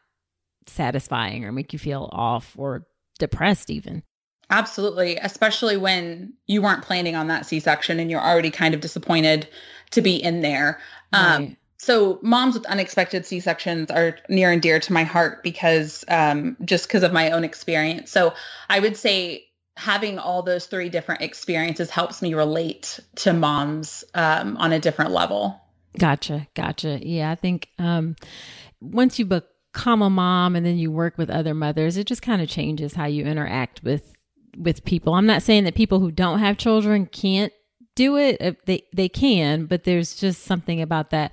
[0.66, 2.87] satisfying or make you feel off or
[3.18, 4.02] depressed, even.
[4.48, 8.81] Absolutely, especially when you weren't planning on that C section and you're already kind of
[8.81, 9.48] disappointed
[9.90, 10.81] to be in there.
[11.12, 11.57] Um, right.
[11.87, 16.88] So moms with unexpected C-sections are near and dear to my heart because um, just
[16.88, 18.11] because of my own experience.
[18.11, 18.35] So
[18.68, 19.44] I would say
[19.77, 25.12] having all those three different experiences helps me relate to moms um, on a different
[25.12, 25.61] level.
[25.96, 26.49] Gotcha.
[26.57, 26.99] Gotcha.
[27.07, 27.31] Yeah.
[27.31, 28.16] I think um,
[28.81, 32.42] once you become a mom and then you work with other mothers, it just kind
[32.42, 34.12] of changes how you interact with
[34.59, 35.14] with people.
[35.14, 37.53] I'm not saying that people who don't have children can't
[37.94, 38.66] do it.
[38.66, 41.33] They they can, but there's just something about that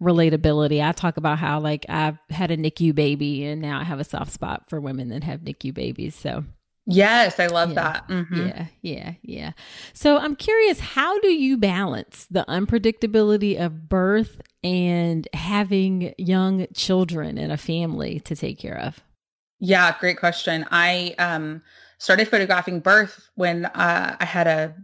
[0.00, 0.86] relatability.
[0.86, 4.04] I talk about how like I've had a NICU baby and now I have a
[4.04, 6.14] soft spot for women that have NICU babies.
[6.14, 6.44] So
[6.88, 8.08] Yes, I love yeah, that.
[8.08, 8.46] Mm-hmm.
[8.46, 9.52] Yeah, yeah, yeah.
[9.92, 17.38] So I'm curious, how do you balance the unpredictability of birth and having young children
[17.38, 19.00] and a family to take care of?
[19.58, 20.64] Yeah, great question.
[20.70, 21.62] I um,
[21.98, 24.74] started photographing birth when uh, I had a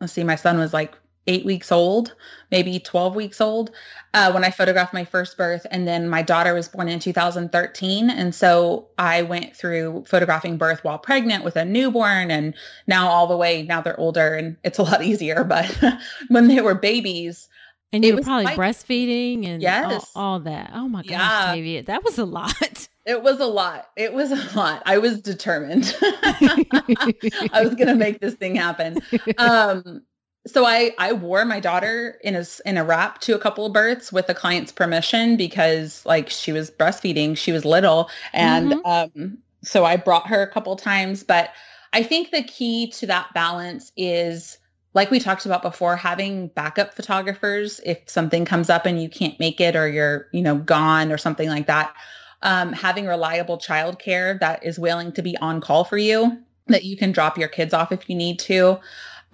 [0.00, 0.94] let's see, my son was like
[1.26, 2.14] eight weeks old,
[2.50, 3.70] maybe 12 weeks old,
[4.12, 5.66] uh, when I photographed my first birth.
[5.70, 8.10] And then my daughter was born in 2013.
[8.10, 12.54] And so I went through photographing birth while pregnant with a newborn and
[12.86, 15.44] now all the way, now they're older and it's a lot easier.
[15.54, 17.48] But when they were babies,
[17.92, 20.10] and you were probably breastfeeding and yes.
[20.16, 20.72] all, all, that.
[20.74, 21.82] Oh my gosh, yeah.
[21.82, 22.88] That was a lot.
[23.06, 23.90] It was a lot.
[23.96, 24.82] It was a lot.
[24.86, 25.94] I was determined.
[26.02, 28.96] I was going to make this thing happen.
[29.36, 30.00] Um,
[30.46, 33.72] so I I wore my daughter in a in a wrap to a couple of
[33.72, 39.20] births with the client's permission because like she was breastfeeding, she was little, and mm-hmm.
[39.20, 41.22] um, so I brought her a couple times.
[41.22, 41.50] But
[41.92, 44.58] I think the key to that balance is
[44.92, 49.38] like we talked about before, having backup photographers if something comes up and you can't
[49.40, 51.94] make it or you're you know gone or something like that.
[52.42, 56.94] Um, having reliable childcare that is willing to be on call for you, that you
[56.94, 58.78] can drop your kids off if you need to,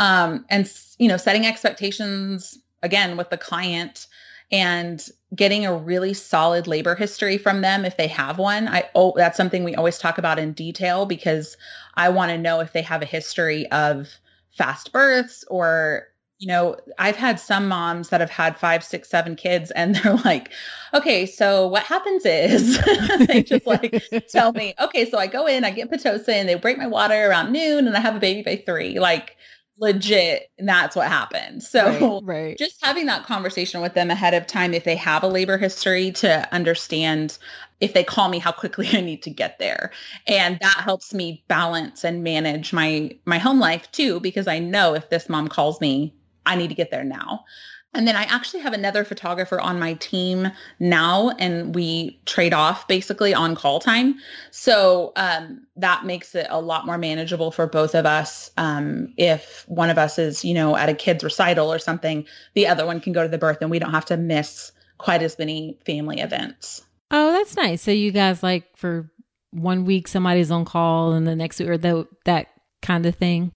[0.01, 4.09] um, and you know, setting expectations again with the client
[4.51, 8.67] and getting a really solid labor history from them if they have one.
[8.67, 11.57] I oh that's something we always talk about in detail because
[11.95, 14.09] I want to know if they have a history of
[14.57, 16.09] fast births or
[16.41, 20.17] you know, I've had some moms that have had five, six, seven kids, and they're
[20.17, 20.51] like,
[20.95, 22.81] okay, so what happens is
[23.29, 26.79] they just like tell me, okay, so I go in, I get Pitocin, they break
[26.79, 28.99] my water around noon, and I have a baby by three.
[28.99, 29.37] Like,
[29.81, 31.63] legit and that's what happened.
[31.63, 35.23] So right, right, just having that conversation with them ahead of time if they have
[35.23, 37.39] a labor history to understand
[37.81, 39.91] if they call me how quickly i need to get there.
[40.27, 44.95] And that helps me balance and manage my my home life too because i know
[44.95, 46.15] if this mom calls me
[46.47, 47.45] i need to get there now
[47.93, 52.87] and then I actually have another photographer on my team now, and we trade off
[52.87, 54.17] basically on call time.
[54.53, 58.51] So um, that makes it a lot more manageable for both of us.
[58.57, 62.25] Um, if one of us is, you know, at a kid's recital or something,
[62.55, 65.23] the other one can go to the birth, and we don't have to miss quite
[65.23, 66.83] as many family events.
[67.11, 67.83] Oh, that's nice.
[67.83, 69.11] So you guys like for
[69.51, 72.47] one week somebody's on call, and the next week or the, that
[72.83, 73.51] kind of thing.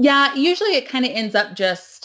[0.00, 1.97] Yeah, usually it kind of ends up just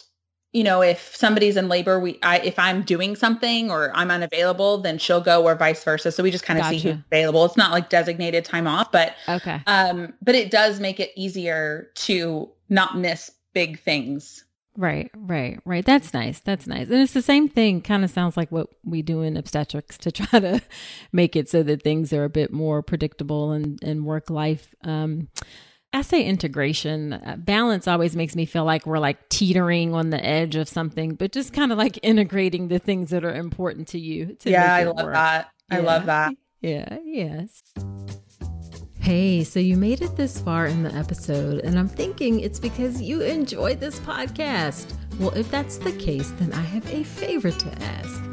[0.53, 4.77] you know, if somebody's in labor, we, I, if I'm doing something or I'm unavailable,
[4.77, 6.11] then she'll go or vice versa.
[6.11, 6.79] So we just kind of gotcha.
[6.79, 7.43] see who's available.
[7.45, 9.61] It's not like designated time off, but, okay.
[9.65, 14.45] Um, but it does make it easier to not miss big things.
[14.77, 15.85] Right, right, right.
[15.85, 16.39] That's nice.
[16.39, 16.87] That's nice.
[16.87, 20.11] And it's the same thing, kind of sounds like what we do in obstetrics to
[20.11, 20.61] try to
[21.11, 24.75] make it so that things are a bit more predictable and, and work life.
[24.83, 25.29] Um,
[25.93, 27.13] I say integration.
[27.13, 31.13] Uh, balance always makes me feel like we're like teetering on the edge of something,
[31.13, 34.35] but just kind of like integrating the things that are important to you.
[34.39, 35.13] To yeah, I love work.
[35.13, 35.51] that.
[35.71, 35.77] Yeah.
[35.77, 36.33] I love that.
[36.61, 37.61] Yeah, yes.
[38.99, 43.01] Hey, so you made it this far in the episode, and I'm thinking it's because
[43.01, 44.93] you enjoyed this podcast.
[45.19, 48.32] Well, if that's the case, then I have a favor to ask.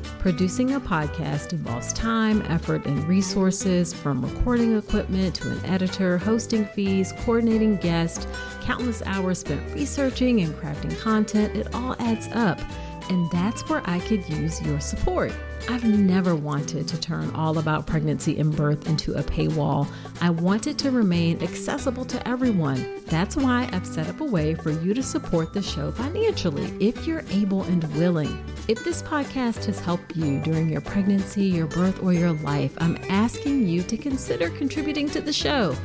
[0.21, 6.63] Producing a podcast involves time, effort, and resources from recording equipment to an editor, hosting
[6.63, 8.27] fees, coordinating guests,
[8.61, 11.57] countless hours spent researching and crafting content.
[11.57, 12.59] It all adds up.
[13.09, 15.33] And that's where I could use your support.
[15.69, 19.87] I've never wanted to turn all about pregnancy and birth into a paywall.
[20.19, 23.01] I want it to remain accessible to everyone.
[23.05, 27.05] That's why I've set up a way for you to support the show financially if
[27.07, 28.43] you're able and willing.
[28.67, 32.97] If this podcast has helped you during your pregnancy, your birth, or your life, I'm
[33.09, 35.75] asking you to consider contributing to the show.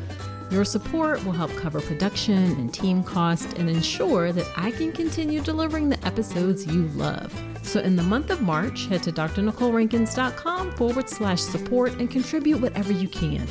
[0.50, 5.40] Your support will help cover production and team costs and ensure that I can continue
[5.40, 7.34] delivering the episodes you love.
[7.66, 12.92] So, in the month of March, head to drnicolerankins.com forward slash support and contribute whatever
[12.92, 13.46] you can.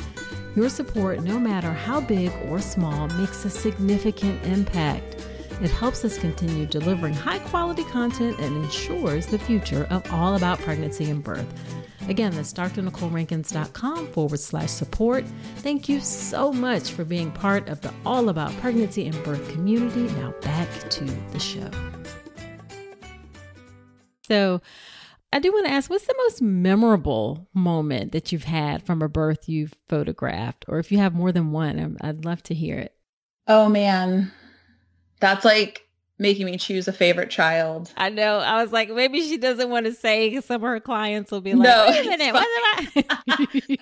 [0.56, 5.26] Your support, no matter how big or small, makes a significant impact.
[5.60, 10.60] It helps us continue delivering high quality content and ensures the future of all about
[10.60, 11.46] pregnancy and birth.
[12.08, 15.26] Again, that's drnicolerankins.com forward slash support.
[15.56, 20.04] Thank you so much for being part of the All About Pregnancy and Birth community.
[20.14, 21.70] Now back to the show.
[24.26, 24.60] So,
[25.32, 29.08] I do want to ask what's the most memorable moment that you've had from a
[29.08, 30.64] birth you've photographed?
[30.68, 32.94] Or if you have more than one, I'd love to hear it.
[33.46, 34.32] Oh, man.
[35.20, 35.86] That's like
[36.18, 37.92] making me choose a favorite child.
[37.96, 38.38] I know.
[38.38, 41.54] I was like, maybe she doesn't want to say some of her clients will be
[41.54, 43.04] like, no, wait a minute, what am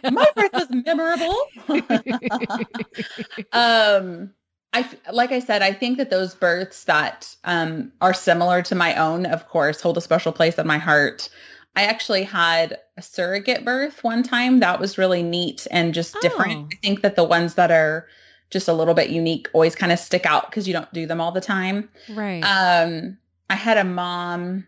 [0.05, 0.11] I?
[0.11, 1.37] My birth was memorable.
[3.53, 4.33] um,
[4.75, 8.97] I like I said, I think that those births that um, are similar to my
[8.97, 11.29] own, of course, hold a special place in my heart.
[11.77, 16.65] I actually had a surrogate birth one time that was really neat and just different.
[16.65, 16.69] Oh.
[16.73, 18.07] I think that the ones that are
[18.51, 21.21] just a little bit unique always kind of stick out because you don't do them
[21.21, 21.89] all the time.
[22.11, 22.43] Right.
[22.43, 23.17] Um,
[23.51, 24.67] I had a mom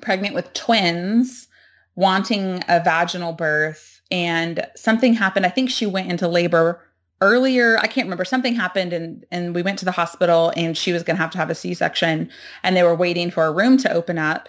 [0.00, 1.48] pregnant with twins
[1.96, 5.44] wanting a vaginal birth and something happened.
[5.44, 6.87] I think she went into labor
[7.20, 7.78] earlier.
[7.78, 8.24] I can't remember.
[8.24, 11.30] Something happened and and we went to the hospital and she was going to have
[11.32, 12.30] to have a C-section
[12.62, 14.48] and they were waiting for a room to open up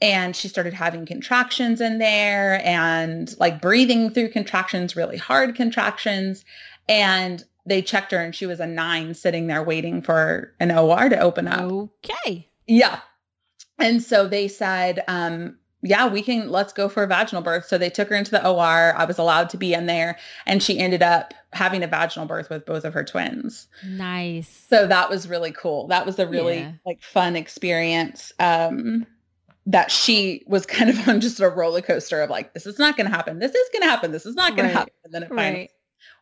[0.00, 6.44] and she started having contractions in there and like breathing through contractions, really hard contractions.
[6.88, 11.08] And they checked her and she was a nine sitting there waiting for an OR
[11.08, 11.60] to open up.
[11.60, 12.48] Okay.
[12.66, 13.00] Yeah.
[13.78, 17.66] And so they said, um, yeah, we can, let's go for a vaginal birth.
[17.66, 18.94] So they took her into the OR.
[18.96, 22.50] I was allowed to be in there and she ended up having a vaginal birth
[22.50, 23.68] with both of her twins.
[23.86, 24.66] Nice.
[24.68, 25.86] So that was really cool.
[25.88, 26.72] That was a really yeah.
[26.84, 28.32] like fun experience.
[28.38, 29.06] Um,
[29.66, 32.96] that she was kind of on just a roller coaster of like, this is not
[32.96, 33.38] going to happen.
[33.38, 34.12] This is going to happen.
[34.12, 34.72] This is not going right.
[34.72, 34.94] to happen.
[35.04, 35.70] And then it finally right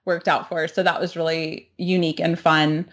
[0.07, 0.61] worked out for.
[0.61, 0.69] Her.
[0.69, 2.89] So that was really unique and fun.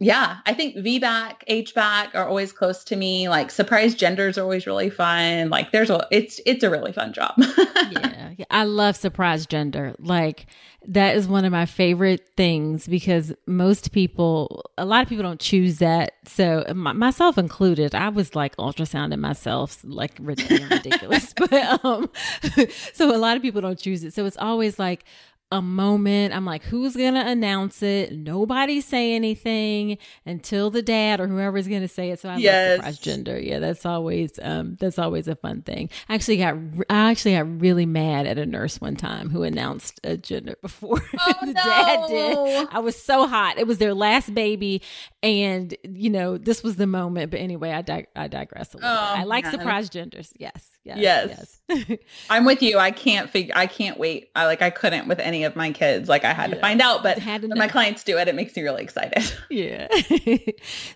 [0.00, 3.28] Yeah, I think VBAC, HBAC are always close to me.
[3.28, 5.50] Like surprise genders are always really fun.
[5.50, 7.34] Like there's a it's it's a really fun job.
[7.90, 9.96] yeah, I love surprise gender.
[9.98, 10.46] Like
[10.86, 15.40] that is one of my favorite things because most people, a lot of people don't
[15.40, 16.12] choose that.
[16.24, 21.34] So myself included, I was like ultrasounding myself, like ridiculous.
[21.36, 22.08] but um,
[22.94, 24.14] so a lot of people don't choose it.
[24.14, 25.04] So it's always like,
[25.50, 26.34] a moment.
[26.34, 28.12] I'm like, who's going to announce it?
[28.12, 29.96] Nobody say anything
[30.26, 32.20] until the dad or whoever's going to say it.
[32.20, 32.68] So I yes.
[32.68, 33.38] love surprise gender.
[33.38, 35.88] Yeah, that's always um that's always a fun thing.
[36.08, 36.56] I actually got
[36.90, 41.02] I actually got really mad at a nurse one time who announced a gender before
[41.18, 41.52] oh, the no.
[41.52, 42.68] dad did.
[42.70, 43.58] I was so hot.
[43.58, 44.82] It was their last baby
[45.22, 48.90] and you know, this was the moment, but anyway, I dig- I digress a little.
[48.90, 50.32] Oh, I like surprise genders.
[50.38, 50.70] Yes.
[50.84, 51.60] Yes.
[51.68, 51.98] yes.
[52.30, 52.78] I'm with you.
[52.78, 54.30] I can't figure I can't wait.
[54.34, 56.08] I like I couldn't with any of my kids.
[56.08, 56.54] Like I had yeah.
[56.54, 59.32] to find out, but when my clients do it, it makes me really excited.
[59.50, 59.88] Yeah.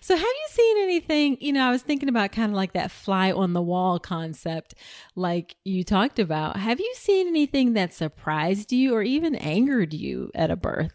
[0.01, 2.91] so have you seen anything, you know, I was thinking about kind of like that
[2.91, 4.75] fly on the wall concept
[5.15, 6.57] like you talked about.
[6.57, 10.93] Have you seen anything that surprised you or even angered you at a birth?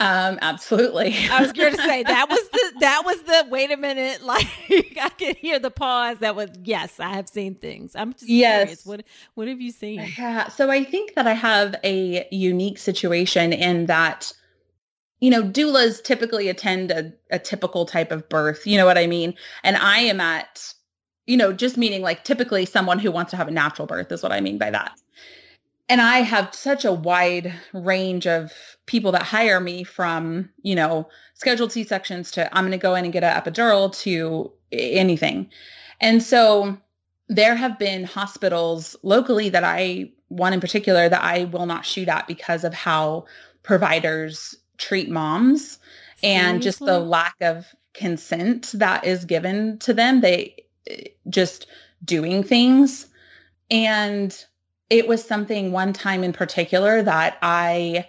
[0.00, 1.14] Um, absolutely.
[1.30, 4.46] I was going to say that was the that was the wait a minute, like
[5.00, 6.18] I could hear the pause.
[6.18, 7.94] That was yes, I have seen things.
[7.94, 8.62] I'm just yes.
[8.62, 8.86] curious.
[8.86, 10.06] What what have you seen?
[10.18, 10.48] Yeah.
[10.48, 14.32] So I think that I have a unique situation in that
[15.20, 18.66] you know, doulas typically attend a, a typical type of birth.
[18.66, 19.32] You know what I mean?
[19.62, 20.74] And I am at,
[21.26, 24.22] you know, just meaning like typically someone who wants to have a natural birth is
[24.22, 25.00] what I mean by that
[25.88, 28.52] and I have such a wide range of
[28.86, 33.04] people that hire me from, you know, scheduled C-sections to I'm going to go in
[33.04, 35.50] and get an epidural to anything.
[36.00, 36.78] And so
[37.28, 42.08] there have been hospitals locally that I, one in particular, that I will not shoot
[42.08, 43.26] at because of how
[43.62, 45.78] providers treat moms
[46.22, 50.20] and just the lack of consent that is given to them.
[50.20, 51.66] They eh, just
[52.04, 53.06] doing things.
[53.70, 54.44] And
[54.90, 58.06] it was something one time in particular that I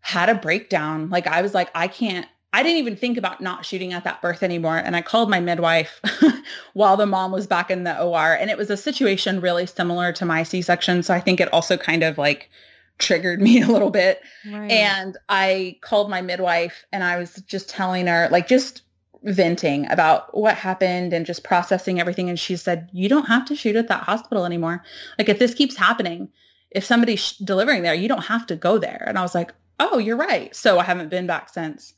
[0.00, 1.08] had a breakdown.
[1.08, 4.22] Like I was like, I can't, I didn't even think about not shooting at that
[4.22, 4.76] birth anymore.
[4.76, 6.00] And I called my midwife
[6.74, 8.34] while the mom was back in the OR.
[8.34, 11.02] And it was a situation really similar to my C-section.
[11.02, 12.50] So I think it also kind of like
[12.98, 14.20] triggered me a little bit.
[14.46, 14.70] Right.
[14.70, 18.82] And I called my midwife and I was just telling her, like, just
[19.24, 22.28] venting about what happened and just processing everything.
[22.28, 24.84] And she said, you don't have to shoot at that hospital anymore.
[25.18, 26.28] Like if this keeps happening,
[26.70, 29.02] if somebody's sh- delivering there, you don't have to go there.
[29.06, 30.54] And I was like, oh, you're right.
[30.54, 31.94] So I haven't been back since.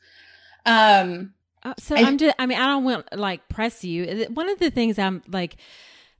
[0.64, 4.26] Um, uh, so I, I'm just, I mean, I don't want like press you.
[4.32, 5.56] One of the things I'm like,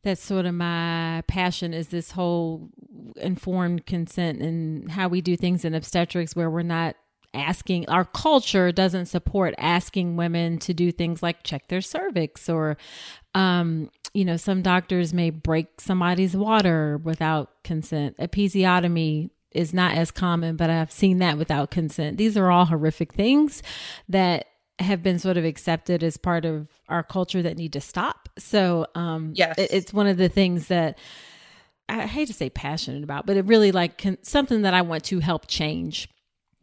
[0.03, 2.69] that's sort of my passion is this whole
[3.17, 6.97] informed consent and how we do things in obstetrics where we're not
[7.37, 12.77] asking our culture doesn't support asking women to do things like check their cervix or
[13.35, 18.17] um, you know some doctors may break somebody's water without consent.
[18.19, 22.19] Episiotomy is not as common but i've seen that without consent.
[22.19, 23.63] These are all horrific things
[24.09, 24.47] that
[24.79, 28.29] have been sort of accepted as part of our culture that need to stop.
[28.39, 29.55] So um yes.
[29.59, 30.99] It's one of the things that
[31.89, 35.05] I hate to say passionate about, but it really like can, something that I want
[35.05, 36.09] to help change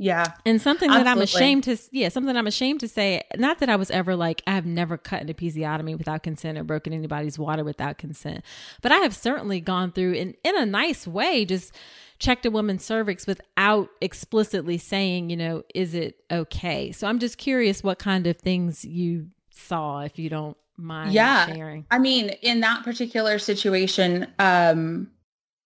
[0.03, 0.33] yeah.
[0.45, 1.21] And something that Absolutely.
[1.21, 4.43] I'm ashamed to yeah, something I'm ashamed to say, not that I was ever like
[4.45, 8.43] I have never cut an episiotomy without consent or broken anybody's water without consent.
[8.81, 11.73] But I have certainly gone through in in a nice way just
[12.19, 16.91] checked a woman's cervix without explicitly saying, you know, is it okay?
[16.91, 21.45] So I'm just curious what kind of things you saw if you don't mind yeah.
[21.47, 21.85] sharing.
[21.89, 25.12] I mean, in that particular situation, um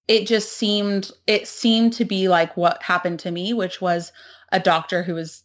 [0.08, 4.12] it just seemed it seemed to be like what happened to me which was
[4.52, 5.44] a doctor who was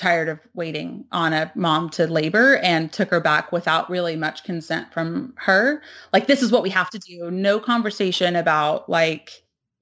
[0.00, 4.44] tired of waiting on a mom to labor and took her back without really much
[4.44, 5.82] consent from her.
[6.12, 7.30] Like this is what we have to do.
[7.30, 9.30] No conversation about like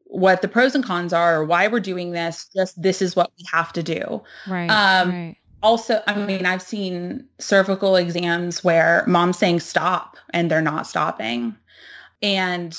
[0.04, 2.48] what the pros and cons are or why we're doing this.
[2.54, 4.22] Just this is what we have to do.
[4.48, 5.36] Right um right.
[5.62, 11.56] also i mean i've seen cervical exams where mom's saying stop and they're not stopping.
[12.22, 12.76] And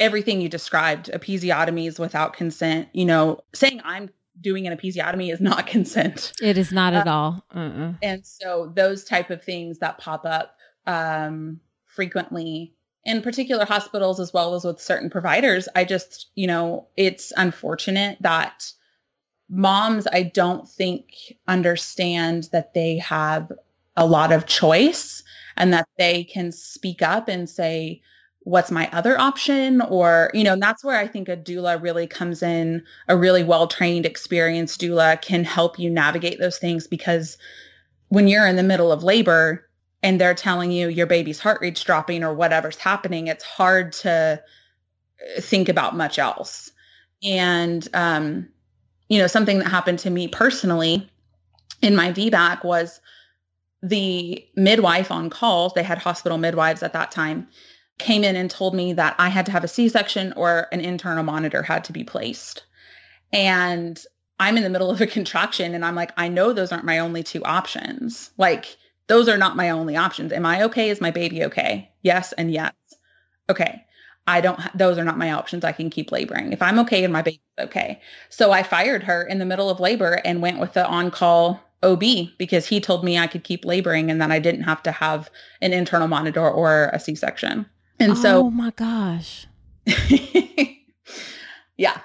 [0.00, 5.66] everything you described, episiotomies without consent, you know, saying I'm doing an episiotomy is not
[5.68, 6.32] consent.
[6.42, 7.44] It is not at uh, all.
[7.54, 7.92] Uh-uh.
[8.02, 12.74] And so those type of things that pop up um, frequently
[13.04, 18.16] in particular hospitals as well as with certain providers, I just, you know, it's unfortunate
[18.20, 18.72] that
[19.50, 23.52] moms, I don't think understand that they have
[23.96, 25.22] a lot of choice
[25.56, 28.00] and that they can speak up and say,
[28.44, 29.80] what's my other option?
[29.80, 33.66] Or you know that's where i think a doula really comes in a really well
[33.66, 37.36] trained experienced doula can help you navigate those things because
[38.08, 39.68] when you're in the middle of labor
[40.02, 44.40] and they're telling you your baby's heart rate's dropping or whatever's happening it's hard to
[45.36, 46.70] uh, think about much else.
[47.22, 48.48] And um
[49.08, 51.10] you know something that happened to me personally
[51.82, 53.00] in my VBAC was
[53.82, 57.46] the midwife on call they had hospital midwives at that time
[57.98, 61.22] came in and told me that I had to have a C-section or an internal
[61.22, 62.64] monitor had to be placed.
[63.32, 64.02] And
[64.40, 66.98] I'm in the middle of a contraction and I'm like, I know those aren't my
[66.98, 68.30] only two options.
[68.36, 68.76] Like
[69.06, 70.32] those are not my only options.
[70.32, 70.90] Am I okay?
[70.90, 71.90] Is my baby okay?
[72.02, 72.72] Yes and yes.
[73.48, 73.84] Okay.
[74.26, 75.64] I don't, those are not my options.
[75.64, 76.52] I can keep laboring.
[76.52, 78.00] If I'm okay and my baby's okay.
[78.30, 82.02] So I fired her in the middle of labor and went with the on-call OB
[82.38, 85.30] because he told me I could keep laboring and that I didn't have to have
[85.60, 87.66] an internal monitor or a C-section.
[88.00, 89.46] And so, oh my gosh.
[91.76, 91.98] yeah.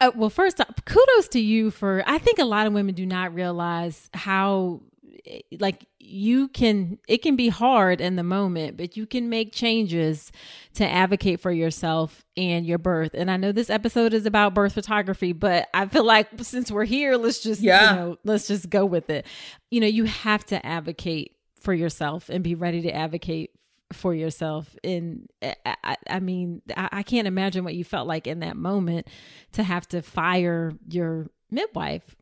[0.00, 2.02] I, well, first, kudos to you for.
[2.06, 4.80] I think a lot of women do not realize how
[5.26, 9.52] eh, like you can it can be hard in the moment but you can make
[9.52, 10.32] changes
[10.72, 14.72] to advocate for yourself and your birth and i know this episode is about birth
[14.72, 17.90] photography but i feel like since we're here let's just yeah.
[17.90, 19.26] you know let's just go with it
[19.70, 23.50] you know you have to advocate for yourself and be ready to advocate
[23.92, 25.28] for yourself and
[25.64, 29.06] I, I mean I, I can't imagine what you felt like in that moment
[29.52, 32.14] to have to fire your midwife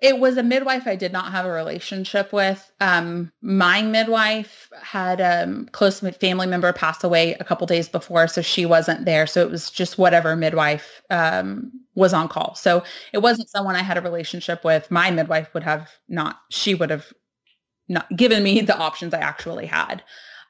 [0.00, 2.72] it was a midwife I did not have a relationship with.
[2.80, 8.26] Um, my midwife had a um, close family member pass away a couple days before,
[8.26, 9.26] so she wasn't there.
[9.26, 12.54] So it was just whatever midwife um, was on call.
[12.54, 14.90] So it wasn't someone I had a relationship with.
[14.90, 16.40] My midwife would have not.
[16.48, 17.12] She would have
[17.88, 20.02] not given me the options I actually had.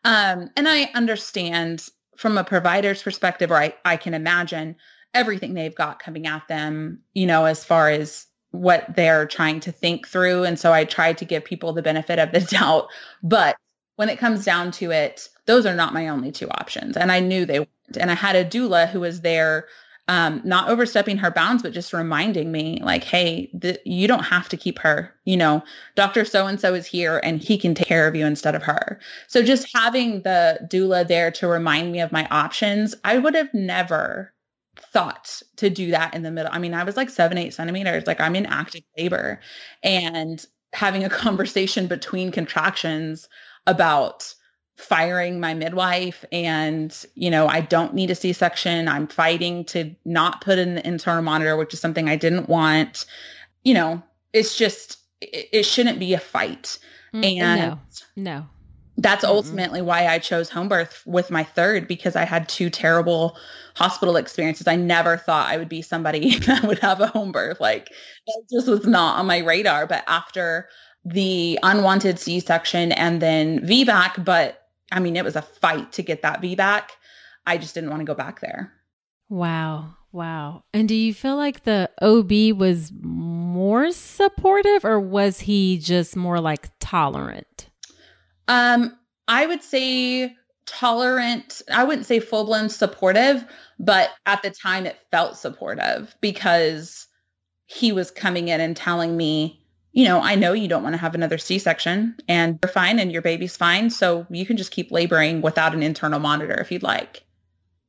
[0.04, 4.76] Um, and I understand from a provider's perspective, or I, I can imagine
[5.14, 9.72] everything they've got coming at them, you know, as far as what they're trying to
[9.72, 10.44] think through.
[10.44, 12.88] And so I try to give people the benefit of the doubt.
[13.22, 13.56] But
[13.96, 16.96] when it comes down to it, those are not my only two options.
[16.96, 17.68] And I knew they weren't.
[17.98, 19.66] And I had a doula who was there,
[20.10, 24.48] um, not overstepping her bounds, but just reminding me, like, hey, the, you don't have
[24.48, 25.14] to keep her.
[25.24, 25.62] You know,
[25.94, 26.24] Dr.
[26.24, 28.98] So and so is here and he can take care of you instead of her.
[29.28, 33.54] So just having the doula there to remind me of my options, I would have
[33.54, 34.34] never
[34.76, 36.50] thought to do that in the middle.
[36.52, 39.38] I mean, I was like seven, eight centimeters, like I'm in active labor
[39.84, 43.28] and having a conversation between contractions
[43.68, 44.34] about
[44.80, 50.40] firing my midwife and you know i don't need a c-section i'm fighting to not
[50.40, 53.04] put in the internal monitor which is something i didn't want
[53.62, 54.02] you know
[54.32, 56.78] it's just it, it shouldn't be a fight
[57.14, 57.78] mm, and no
[58.16, 58.46] no
[59.00, 59.34] that's mm-hmm.
[59.34, 63.36] ultimately why I chose home birth with my third because I had two terrible
[63.74, 64.66] hospital experiences.
[64.66, 67.60] I never thought I would be somebody that would have a home birth.
[67.60, 67.88] Like
[68.26, 69.86] that just was not on my radar.
[69.86, 70.68] But after
[71.04, 74.59] the unwanted C-section and then VBAC, but
[74.90, 76.84] I mean, it was a fight to get that VBAC.
[77.46, 78.72] I just didn't want to go back there.
[79.28, 79.94] Wow.
[80.12, 80.64] Wow.
[80.74, 86.40] And do you feel like the OB was more supportive or was he just more
[86.40, 87.70] like tolerant?
[88.48, 90.34] Um, I would say
[90.66, 91.62] tolerant.
[91.70, 93.44] I wouldn't say full blown supportive,
[93.78, 97.06] but at the time it felt supportive because
[97.66, 99.59] he was coming in and telling me,
[99.92, 103.10] you know, I know you don't want to have another C-section and you're fine and
[103.10, 103.90] your baby's fine.
[103.90, 107.24] So you can just keep laboring without an internal monitor if you'd like.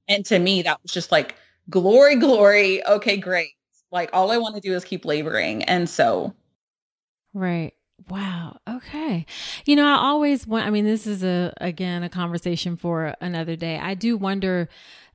[0.07, 1.35] And to me, that was just like,
[1.69, 2.85] glory, glory.
[2.85, 3.51] Okay, great.
[3.91, 5.63] Like all I want to do is keep laboring.
[5.63, 6.33] And so.
[7.33, 7.73] Right.
[8.09, 8.57] Wow.
[8.67, 9.27] Okay.
[9.65, 13.55] You know, I always want, I mean, this is a, again, a conversation for another
[13.55, 13.77] day.
[13.77, 14.69] I do wonder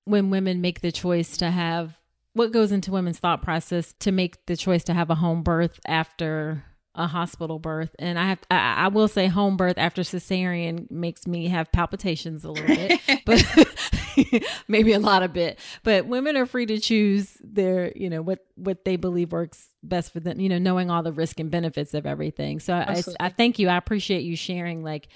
[0.04, 1.98] when women make the choice to have
[2.32, 5.80] what goes into women's thought process to make the choice to have a home birth
[5.86, 6.62] after
[6.96, 7.94] a hospital birth.
[7.98, 12.44] And i have I, I, will say home birth after cesarean makes me have palpitations
[12.44, 17.36] a little bit but maybe a lot of bit but women are free to choose
[17.42, 21.02] their you know what what they believe works best for them you know knowing all
[21.02, 22.60] the risk and benefits of everything.
[22.60, 23.68] So I, I thank you.
[23.68, 25.08] I appreciate you sharing like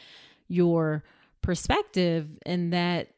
[0.48, 1.02] your
[1.42, 3.08] perspective and that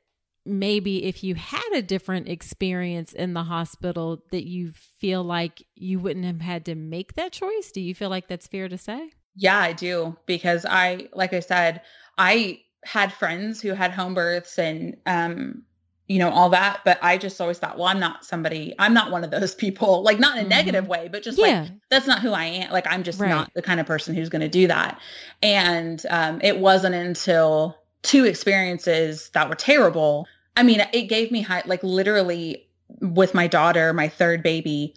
[0.44, 5.98] maybe if you had a different experience in the hospital that you feel like you
[5.98, 9.10] wouldn't have had to make that choice do you feel like that's fair to say
[9.36, 11.80] yeah i do because i like i said
[12.18, 15.62] i had friends who had home births and um
[16.08, 19.12] you know all that but i just always thought well i'm not somebody i'm not
[19.12, 20.50] one of those people like not in a mm-hmm.
[20.50, 21.62] negative way but just yeah.
[21.62, 23.28] like that's not who i am like i'm just right.
[23.28, 25.00] not the kind of person who's going to do that
[25.42, 30.26] and um, it wasn't until two experiences that were terrible.
[30.56, 32.68] I mean, it gave me high, like literally
[33.00, 34.94] with my daughter, my third baby,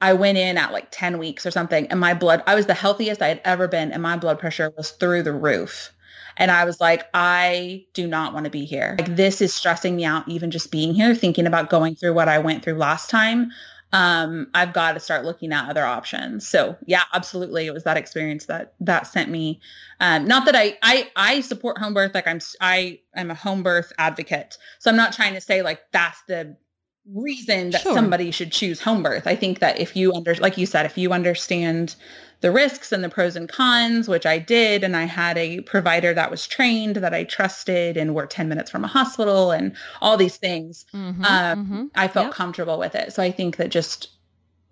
[0.00, 2.74] I went in at like 10 weeks or something and my blood, I was the
[2.74, 5.92] healthiest I had ever been and my blood pressure was through the roof.
[6.38, 8.96] And I was like, I do not want to be here.
[8.98, 12.28] Like this is stressing me out, even just being here, thinking about going through what
[12.28, 13.50] I went through last time
[13.92, 16.46] um, I've got to start looking at other options.
[16.46, 17.66] So yeah, absolutely.
[17.66, 19.60] It was that experience that, that sent me,
[20.00, 22.14] um, not that I, I, I support home birth.
[22.14, 24.58] Like I'm, I am a home birth advocate.
[24.80, 26.56] So I'm not trying to say like, that's the
[27.14, 27.94] reason that sure.
[27.94, 29.26] somebody should choose home birth.
[29.26, 31.94] I think that if you under, like you said, if you understand
[32.40, 34.84] the risks and the pros and cons, which I did.
[34.84, 38.70] And I had a provider that was trained that I trusted and were 10 minutes
[38.70, 40.84] from a hospital and all these things.
[40.94, 41.84] Mm-hmm, um, mm-hmm.
[41.94, 42.34] I felt yep.
[42.34, 43.12] comfortable with it.
[43.12, 44.10] So I think that just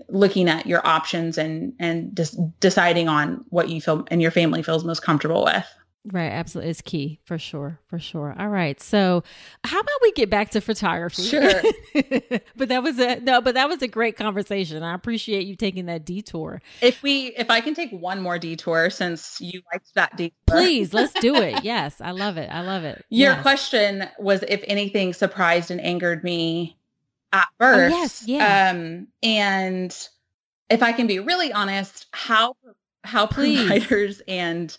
[0.09, 4.63] looking at your options and, and just deciding on what you feel and your family
[4.63, 5.67] feels most comfortable with.
[6.13, 6.71] Right, absolutely.
[6.71, 8.35] It's key for sure, for sure.
[8.39, 8.79] All right.
[8.79, 9.23] So
[9.65, 11.23] how about we get back to photography?
[11.23, 11.63] Sure.
[12.57, 14.83] but that was a no, but that was a great conversation.
[14.83, 16.61] I appreciate you taking that detour.
[16.83, 20.35] If we if I can take one more detour since you liked that detour.
[20.47, 21.61] Please, let's do it.
[21.65, 22.03] yes.
[22.03, 22.51] I love it.
[22.53, 23.03] I love it.
[23.09, 23.43] Your yes.
[23.43, 26.77] question was if anything surprised and angered me
[27.33, 27.93] at birth.
[27.93, 28.73] Oh, yes, yeah.
[28.75, 29.97] Um and
[30.69, 32.57] if I can be really honest, how
[33.05, 33.67] how Please.
[33.67, 34.77] providers and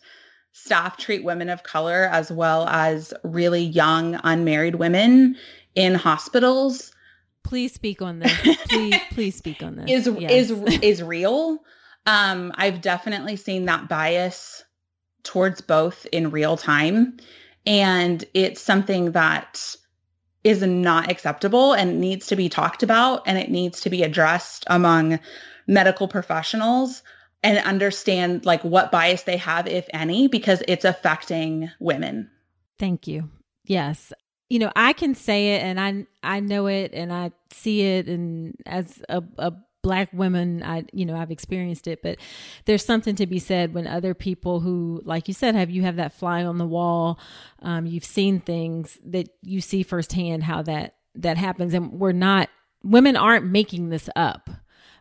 [0.57, 5.35] staff treat women of color as well as really young unmarried women
[5.75, 6.93] in hospitals.
[7.43, 8.57] Please speak on this.
[8.69, 10.07] Please please speak on this.
[10.07, 10.49] Is Yes.
[10.49, 11.59] is is real.
[12.05, 14.63] Um i've definitely seen that bias
[15.23, 17.17] towards both in real time.
[17.65, 19.75] And it's something that
[20.45, 24.63] is not acceptable and needs to be talked about and it needs to be addressed
[24.67, 25.19] among
[25.67, 27.03] medical professionals
[27.45, 32.29] and understand like what bias they have if any because it's affecting women
[32.77, 33.29] Thank you.
[33.65, 34.13] Yes.
[34.49, 38.07] You know, I can say it and I I know it and I see it
[38.07, 42.17] and as a, a black woman I you know, I've experienced it, but
[42.65, 45.95] there's something to be said when other people who like you said have you have
[45.95, 47.19] that fly on the wall,
[47.61, 52.49] um you've seen things that you see firsthand how that that happens and we're not
[52.83, 54.49] women aren't making this up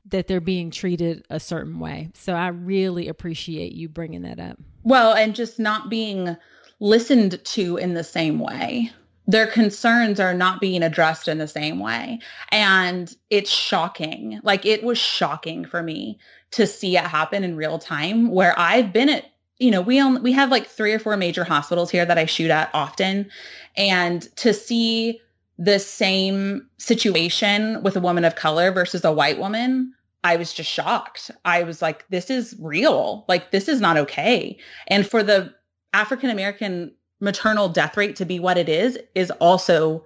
[0.06, 2.10] that they're being treated a certain way.
[2.14, 4.58] So I really appreciate you bringing that up.
[4.82, 6.36] well and just not being
[6.80, 8.90] listened to in the same way
[9.26, 12.18] their concerns are not being addressed in the same way
[12.50, 16.18] and it's shocking like it was shocking for me
[16.50, 19.24] to see it happen in real time where i've been at
[19.58, 22.26] you know we only we have like three or four major hospitals here that i
[22.26, 23.30] shoot at often
[23.76, 25.20] and to see
[25.58, 29.94] the same situation with a woman of color versus a white woman
[30.24, 31.30] I was just shocked.
[31.44, 33.26] I was like, this is real.
[33.28, 34.58] Like, this is not okay.
[34.88, 35.54] And for the
[35.92, 40.04] African American maternal death rate to be what it is, is also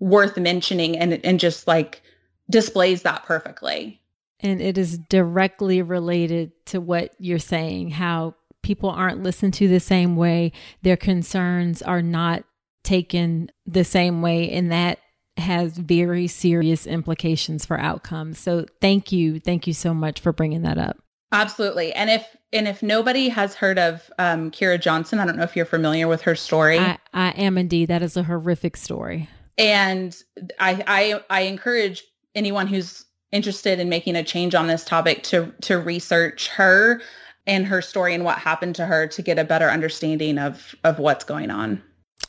[0.00, 2.02] worth mentioning and, and just like
[2.50, 4.00] displays that perfectly.
[4.40, 9.80] And it is directly related to what you're saying, how people aren't listened to the
[9.80, 10.52] same way.
[10.82, 12.44] Their concerns are not
[12.84, 14.50] taken the same way.
[14.50, 14.98] And that
[15.36, 18.38] has very serious implications for outcomes.
[18.38, 19.38] So thank you.
[19.38, 20.96] Thank you so much for bringing that up.
[21.30, 21.92] Absolutely.
[21.92, 25.54] And if and if nobody has heard of um, Kira Johnson, I don't know if
[25.54, 26.78] you're familiar with her story.
[26.78, 27.88] I, I am indeed.
[27.88, 29.28] That is a horrific story.
[29.58, 30.16] and
[30.58, 32.02] I, I I encourage
[32.34, 37.02] anyone who's interested in making a change on this topic to to research her
[37.46, 40.98] and her story and what happened to her to get a better understanding of of
[40.98, 41.82] what's going on.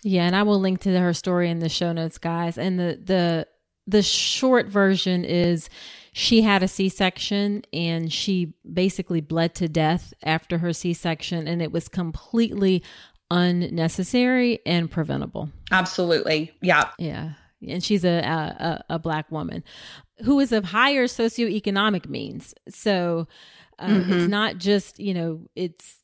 [0.04, 2.58] Yeah, and I will link to her story in the show notes, guys.
[2.58, 3.48] And the the
[3.88, 5.70] the short version is
[6.14, 11.72] she had a C-section and she basically bled to death after her C-section and it
[11.72, 12.84] was completely
[13.32, 15.50] unnecessary and preventable.
[15.72, 16.52] Absolutely.
[16.62, 16.90] Yeah.
[16.98, 17.32] Yeah.
[17.68, 19.64] And she's a a, a black woman
[20.24, 22.54] who is of higher socioeconomic means.
[22.70, 23.28] So
[23.80, 24.12] um, Mhm.
[24.12, 25.99] it's not just, you know, it's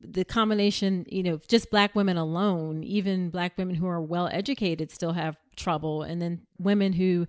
[0.00, 4.90] the combination, you know, just black women alone, even black women who are well educated
[4.90, 6.02] still have trouble.
[6.02, 7.26] And then women who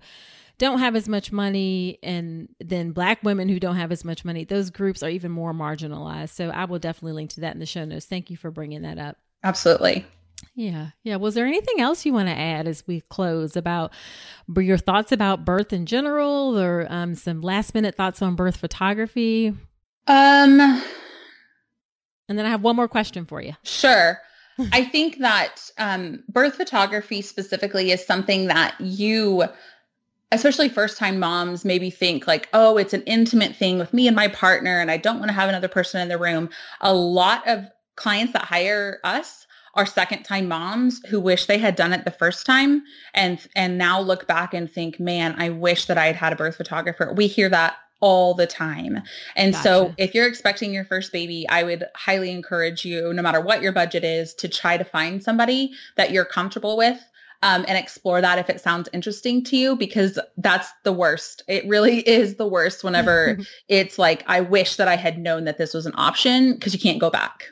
[0.58, 4.44] don't have as much money and then black women who don't have as much money,
[4.44, 6.30] those groups are even more marginalized.
[6.30, 8.06] So I will definitely link to that in the show notes.
[8.06, 9.16] Thank you for bringing that up.
[9.42, 10.04] Absolutely.
[10.54, 10.90] Yeah.
[11.02, 11.16] Yeah.
[11.16, 13.92] Was there anything else you want to add as we close about
[14.56, 19.54] your thoughts about birth in general or um, some last minute thoughts on birth photography?
[20.06, 20.82] Um
[22.28, 23.54] And then I have one more question for you.
[23.62, 24.20] Sure.
[24.72, 29.44] I think that um, birth photography specifically is something that you,
[30.32, 34.16] especially first time moms, maybe think like, oh, it's an intimate thing with me and
[34.16, 36.50] my partner, and I don't want to have another person in the room.
[36.80, 41.76] A lot of clients that hire us are second time moms who wish they had
[41.76, 42.82] done it the first time
[43.14, 46.36] and and now look back and think man i wish that i had had a
[46.36, 49.02] birth photographer we hear that all the time.
[49.36, 53.40] And so if you're expecting your first baby i would highly encourage you no matter
[53.40, 56.98] what your budget is to try to find somebody that you're comfortable with
[57.42, 61.44] um, and explore that if it sounds interesting to you because that's the worst.
[61.46, 63.38] It really is the worst whenever
[63.68, 66.80] it's like i wish that i had known that this was an option because you
[66.80, 67.46] can't go back.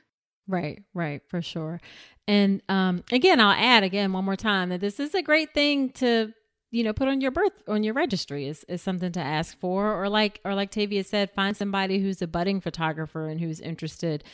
[0.48, 1.80] Right, right, for sure.
[2.28, 5.90] And um, again, I'll add again one more time that this is a great thing
[5.90, 6.32] to
[6.70, 9.94] you know put on your birth on your registry is, is something to ask for.
[10.02, 14.24] Or like or like tavia said find somebody who's a budding photographer and who's interested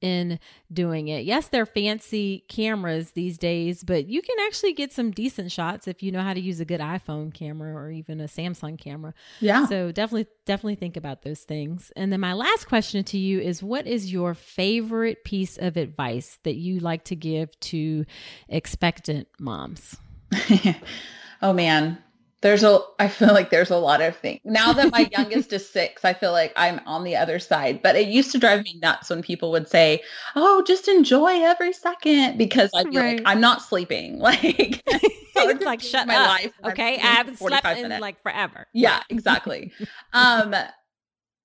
[0.00, 0.38] in
[0.72, 1.24] doing it.
[1.24, 6.02] Yes they're fancy cameras these days but you can actually get some decent shots if
[6.02, 9.12] you know how to use a good iphone camera or even a samsung camera.
[9.40, 9.66] Yeah.
[9.66, 11.92] So definitely definitely think about those things.
[11.96, 16.38] And then my last question to you is what is your favorite piece of advice
[16.44, 18.04] that you like to give to
[18.48, 19.96] expectant moms
[21.42, 21.98] Oh man,
[22.42, 24.40] there's a I feel like there's a lot of things.
[24.44, 27.96] Now that my youngest is 6, I feel like I'm on the other side, but
[27.96, 30.02] it used to drive me nuts when people would say,
[30.36, 33.16] "Oh, just enjoy every second because I feel right.
[33.18, 34.82] like I'm not sleeping." Like
[35.54, 36.28] it's like shut my up.
[36.28, 36.52] life.
[36.66, 38.00] Okay, I haven't slept in minutes.
[38.00, 38.66] like forever.
[38.74, 39.72] Yeah, exactly.
[40.12, 40.54] um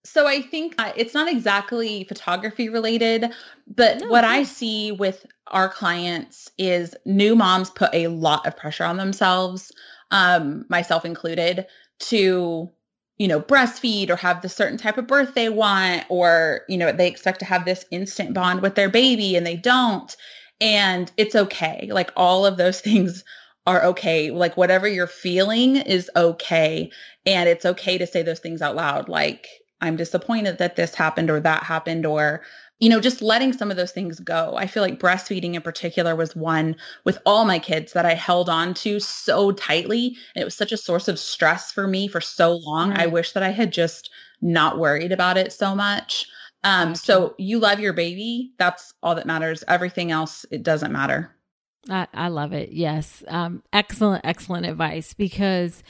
[0.06, 3.32] so I think uh, it's not exactly photography related,
[3.68, 8.56] but no, what I see with our clients is new moms put a lot of
[8.56, 9.72] pressure on themselves,
[10.12, 11.66] um, myself included,
[12.00, 12.70] to
[13.18, 16.92] you know breastfeed or have the certain type of birth they want, or you know
[16.92, 20.16] they expect to have this instant bond with their baby and they don't,
[20.62, 21.90] and it's okay.
[21.92, 23.24] Like all of those things
[23.66, 24.30] are okay.
[24.30, 26.92] Like whatever you're feeling is okay,
[27.26, 29.10] and it's okay to say those things out loud.
[29.10, 29.48] Like
[29.82, 32.44] I'm disappointed that this happened or that happened or
[32.80, 34.56] you know, just letting some of those things go.
[34.58, 38.50] I feel like breastfeeding in particular was one with all my kids that I held
[38.50, 40.18] on to so tightly.
[40.36, 42.90] And it was such a source of stress for me for so long.
[42.90, 43.02] Right.
[43.02, 44.10] I wish that I had just
[44.42, 46.28] not worried about it so much.
[46.66, 48.52] Um, so you love your baby.
[48.58, 49.64] That's all that matters.
[49.68, 51.32] Everything else, it doesn't matter.
[51.90, 52.72] I, I love it.
[52.72, 53.24] Yes.
[53.30, 55.82] Um, excellent, excellent advice because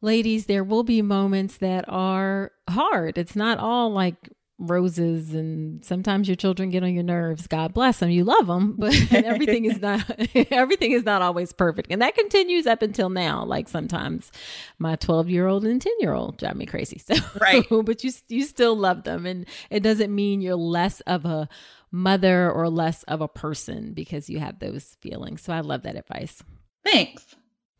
[0.00, 3.18] ladies, there will be moments that are hard.
[3.18, 7.46] It's not all like roses and sometimes your children get on your nerves.
[7.46, 10.02] God bless them you love them but everything is not
[10.50, 11.88] everything is not always perfect.
[11.90, 14.32] And that continues up until now like sometimes
[14.78, 16.98] my 12 year old and 10 year old drive me crazy.
[16.98, 17.66] So right.
[17.68, 19.26] but you you still love them.
[19.26, 21.48] And it doesn't mean you're less of a
[21.92, 25.42] mother or less of a person because you have those feelings.
[25.42, 26.42] So i love that advice.
[26.82, 27.36] Thanks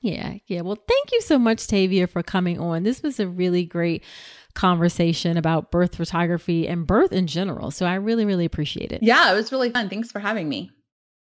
[0.07, 0.61] yeah, yeah.
[0.61, 2.85] Well, thank you so much, Tavia, for coming on.
[2.85, 4.05] This was a really great
[4.55, 7.71] conversation about birth photography and birth in general.
[7.71, 9.03] So I really, really appreciate it.
[9.03, 9.89] Yeah, it was really fun.
[9.89, 10.71] Thanks for having me.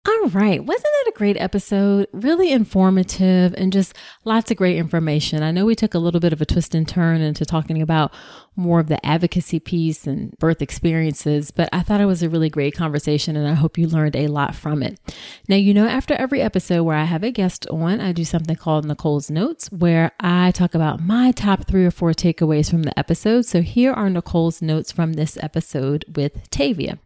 [0.06, 0.62] All right.
[0.62, 2.10] Wasn't that a great episode?
[2.12, 3.95] Really informative and just
[4.26, 5.41] lots of great information.
[5.41, 8.14] I know we took a little bit of a twist and turn into talking about
[8.58, 12.49] more of the advocacy piece and birth experiences, but I thought it was a really
[12.49, 14.99] great conversation and I hope you learned a lot from it.
[15.47, 18.58] Now, you know, after every episode where I have a guest on, I do something
[18.58, 22.97] called Nicole's Notes where I talk about my top three or four takeaways from the
[22.99, 23.45] episode.
[23.45, 26.99] So here are Nicole's notes from this episode with Tavia.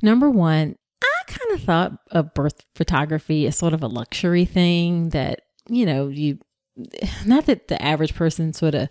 [0.00, 5.10] Number one, I kind of thought of birth photography as sort of a luxury thing
[5.10, 6.38] that, you know, you,
[7.26, 8.88] not that the average person sort of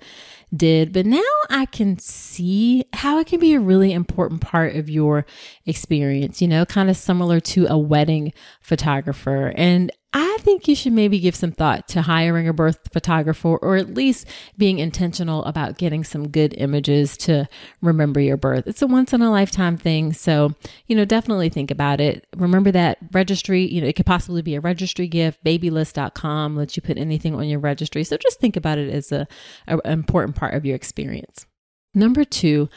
[0.55, 4.89] did, but now I can see how it can be a really important part of
[4.89, 5.25] your
[5.65, 9.53] experience, you know, kind of similar to a wedding photographer.
[9.55, 13.77] And I think you should maybe give some thought to hiring a birth photographer or
[13.77, 17.47] at least being intentional about getting some good images to
[17.81, 18.67] remember your birth.
[18.67, 20.11] It's a once in a lifetime thing.
[20.11, 20.53] So,
[20.87, 22.27] you know, definitely think about it.
[22.35, 25.45] Remember that registry, you know, it could possibly be a registry gift.
[25.45, 28.03] Babylist.com lets you put anything on your registry.
[28.03, 29.27] So just think about it as a,
[29.69, 31.45] a important part of your experience.
[31.93, 32.67] Number two,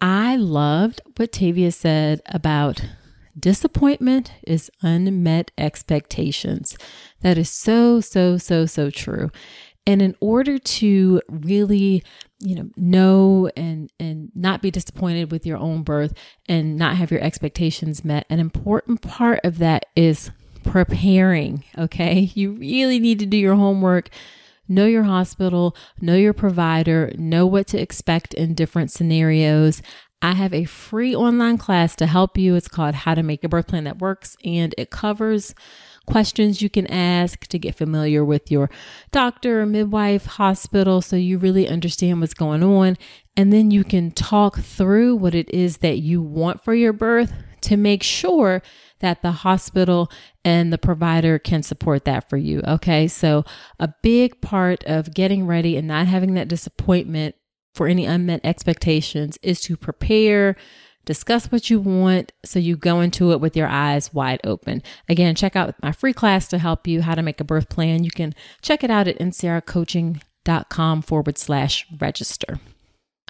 [0.00, 2.80] I loved what Tavia said about
[3.38, 6.76] disappointment is unmet expectations.
[7.20, 9.30] That is so, so, so, so true.
[9.86, 12.02] And in order to really,
[12.40, 16.12] you know, know and and not be disappointed with your own birth
[16.48, 20.30] and not have your expectations met, an important part of that is
[20.64, 22.20] preparing, okay?
[22.34, 24.10] You really need to do your homework
[24.68, 29.82] know your hospital, know your provider, know what to expect in different scenarios.
[30.22, 32.54] I have a free online class to help you.
[32.54, 35.54] It's called How to Make a Birth Plan That Works, and it covers
[36.06, 38.70] questions you can ask to get familiar with your
[39.12, 42.96] doctor, midwife, hospital, so you really understand what's going on.
[43.36, 47.32] And then you can talk through what it is that you want for your birth
[47.62, 48.62] to make sure
[49.00, 50.10] that the hospital
[50.44, 52.62] and the provider can support that for you.
[52.66, 53.08] Okay.
[53.08, 53.44] So,
[53.78, 57.34] a big part of getting ready and not having that disappointment
[57.76, 60.56] for any unmet expectations is to prepare,
[61.04, 64.82] discuss what you want so you go into it with your eyes wide open.
[65.08, 68.02] Again, check out my free class to help you how to make a birth plan.
[68.02, 72.58] You can check it out at nsarahcoaching.com forward slash register.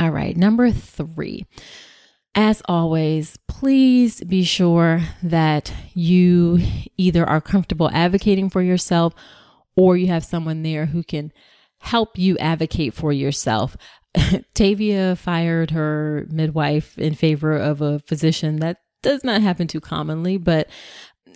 [0.01, 1.47] All right, number three.
[2.34, 6.61] As always, please be sure that you
[6.99, 9.14] either are comfortable advocating for yourself
[9.74, 11.32] or you have someone there who can
[11.78, 13.76] help you advocate for yourself.
[14.55, 18.57] Tavia fired her midwife in favor of a physician.
[18.57, 20.69] That does not happen too commonly, but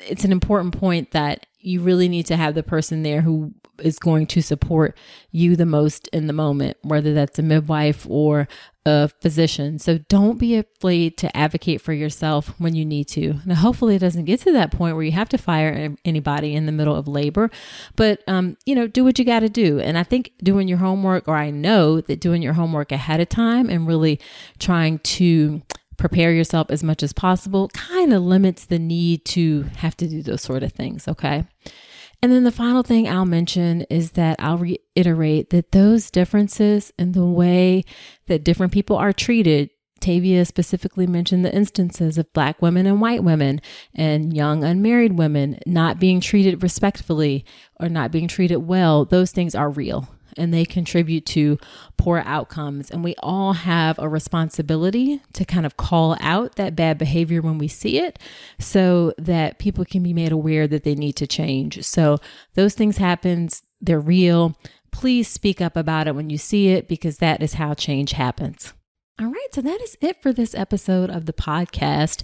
[0.09, 3.99] it's an important point that you really need to have the person there who is
[3.99, 4.97] going to support
[5.31, 8.49] you the most in the moment, whether that's a midwife or
[8.87, 9.79] a physician.
[9.79, 13.35] So don't be afraid to advocate for yourself when you need to.
[13.45, 16.67] Now, hopefully, it doesn't get to that point where you have to fire anybody in
[16.67, 17.51] the middle of labor,
[17.97, 19.81] but um, you know, do what you got to do.
[19.81, 23.29] And I think doing your homework, or I know that doing your homework ahead of
[23.29, 24.19] time and really
[24.59, 25.63] trying to
[25.97, 30.23] prepare yourself as much as possible kind of limits the need to have to do
[30.23, 31.07] those sort of things.
[31.07, 31.45] Okay.
[32.23, 37.13] And then the final thing I'll mention is that I'll reiterate that those differences in
[37.13, 37.85] the way
[38.27, 39.71] that different people are treated.
[40.01, 43.61] Tavia specifically mentioned the instances of black women and white women
[43.95, 47.45] and young unmarried women not being treated respectfully
[47.79, 49.05] or not being treated well.
[49.05, 51.59] Those things are real and they contribute to
[51.97, 52.91] poor outcomes.
[52.91, 57.59] And we all have a responsibility to kind of call out that bad behavior when
[57.59, 58.19] we see it
[58.59, 61.85] so that people can be made aware that they need to change.
[61.85, 62.19] So
[62.55, 63.49] those things happen,
[63.81, 64.57] they're real.
[64.93, 68.73] Please speak up about it when you see it because that is how change happens.
[69.21, 72.23] All right, so that is it for this episode of the podcast.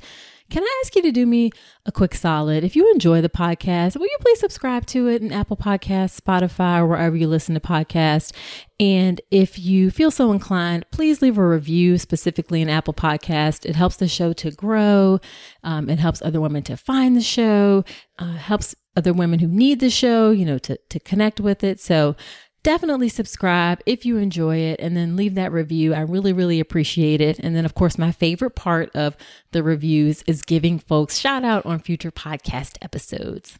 [0.48, 1.50] Can I ask you to do me
[1.86, 2.62] a quick solid?
[2.62, 6.78] If you enjoy the podcast, will you please subscribe to it in Apple Podcasts, Spotify,
[6.78, 8.32] or wherever you listen to podcasts?
[8.78, 13.66] And if you feel so inclined, please leave a review specifically in Apple Podcast.
[13.66, 15.18] It helps the show to grow.
[15.64, 17.84] Um, it helps other women to find the show.
[18.18, 21.80] Uh, helps other women who need the show, you know, to to connect with it.
[21.80, 22.16] So
[22.66, 25.94] definitely subscribe if you enjoy it and then leave that review.
[25.94, 27.38] I really, really appreciate it.
[27.38, 29.16] And then, of course, my favorite part of
[29.52, 33.56] the reviews is giving folks shout out on future podcast episodes.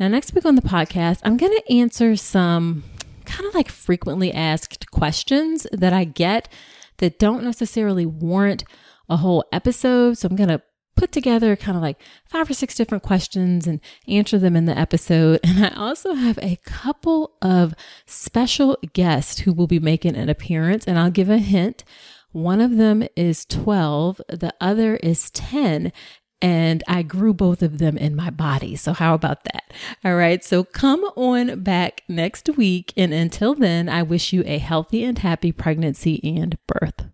[0.00, 2.84] Now, next week on the podcast, I'm going to answer some
[3.26, 6.48] kind of like frequently asked questions that I get
[6.96, 8.64] that don't necessarily warrant
[9.10, 10.16] a whole episode.
[10.16, 10.62] So I'm going to
[10.98, 14.76] put together kind of like five or six different questions and answer them in the
[14.76, 15.40] episode.
[15.48, 17.74] And I also have a couple of
[18.06, 21.84] special guests who will be making an appearance, and I'll give a hint.
[22.32, 25.92] One of them is 12, the other is 10
[26.40, 28.76] and I grew both of them in my body.
[28.76, 29.72] So, how about that?
[30.04, 30.44] All right.
[30.44, 32.92] So, come on back next week.
[32.96, 37.06] And until then, I wish you a healthy and happy pregnancy and birth.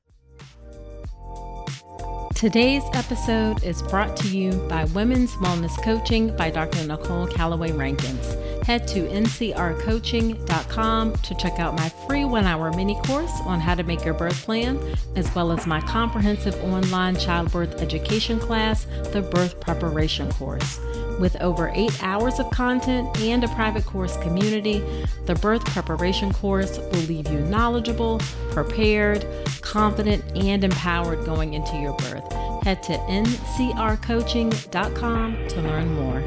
[2.35, 6.85] Today's episode is brought to you by Women's Wellness Coaching by Dr.
[6.85, 8.35] Nicole Calloway Rankins.
[8.66, 13.85] Head to ncrcoaching.com to check out my free one hour mini course on how to
[13.85, 14.80] make your birth plan,
[15.14, 20.80] as well as my comprehensive online childbirth education class, the Birth Preparation Course.
[21.18, 24.82] With over eight hours of content and a private course community,
[25.26, 28.18] the birth preparation course will leave you knowledgeable,
[28.50, 29.26] prepared,
[29.60, 32.32] confident, and empowered going into your birth.
[32.64, 36.22] Head to ncrcoaching.com to learn more.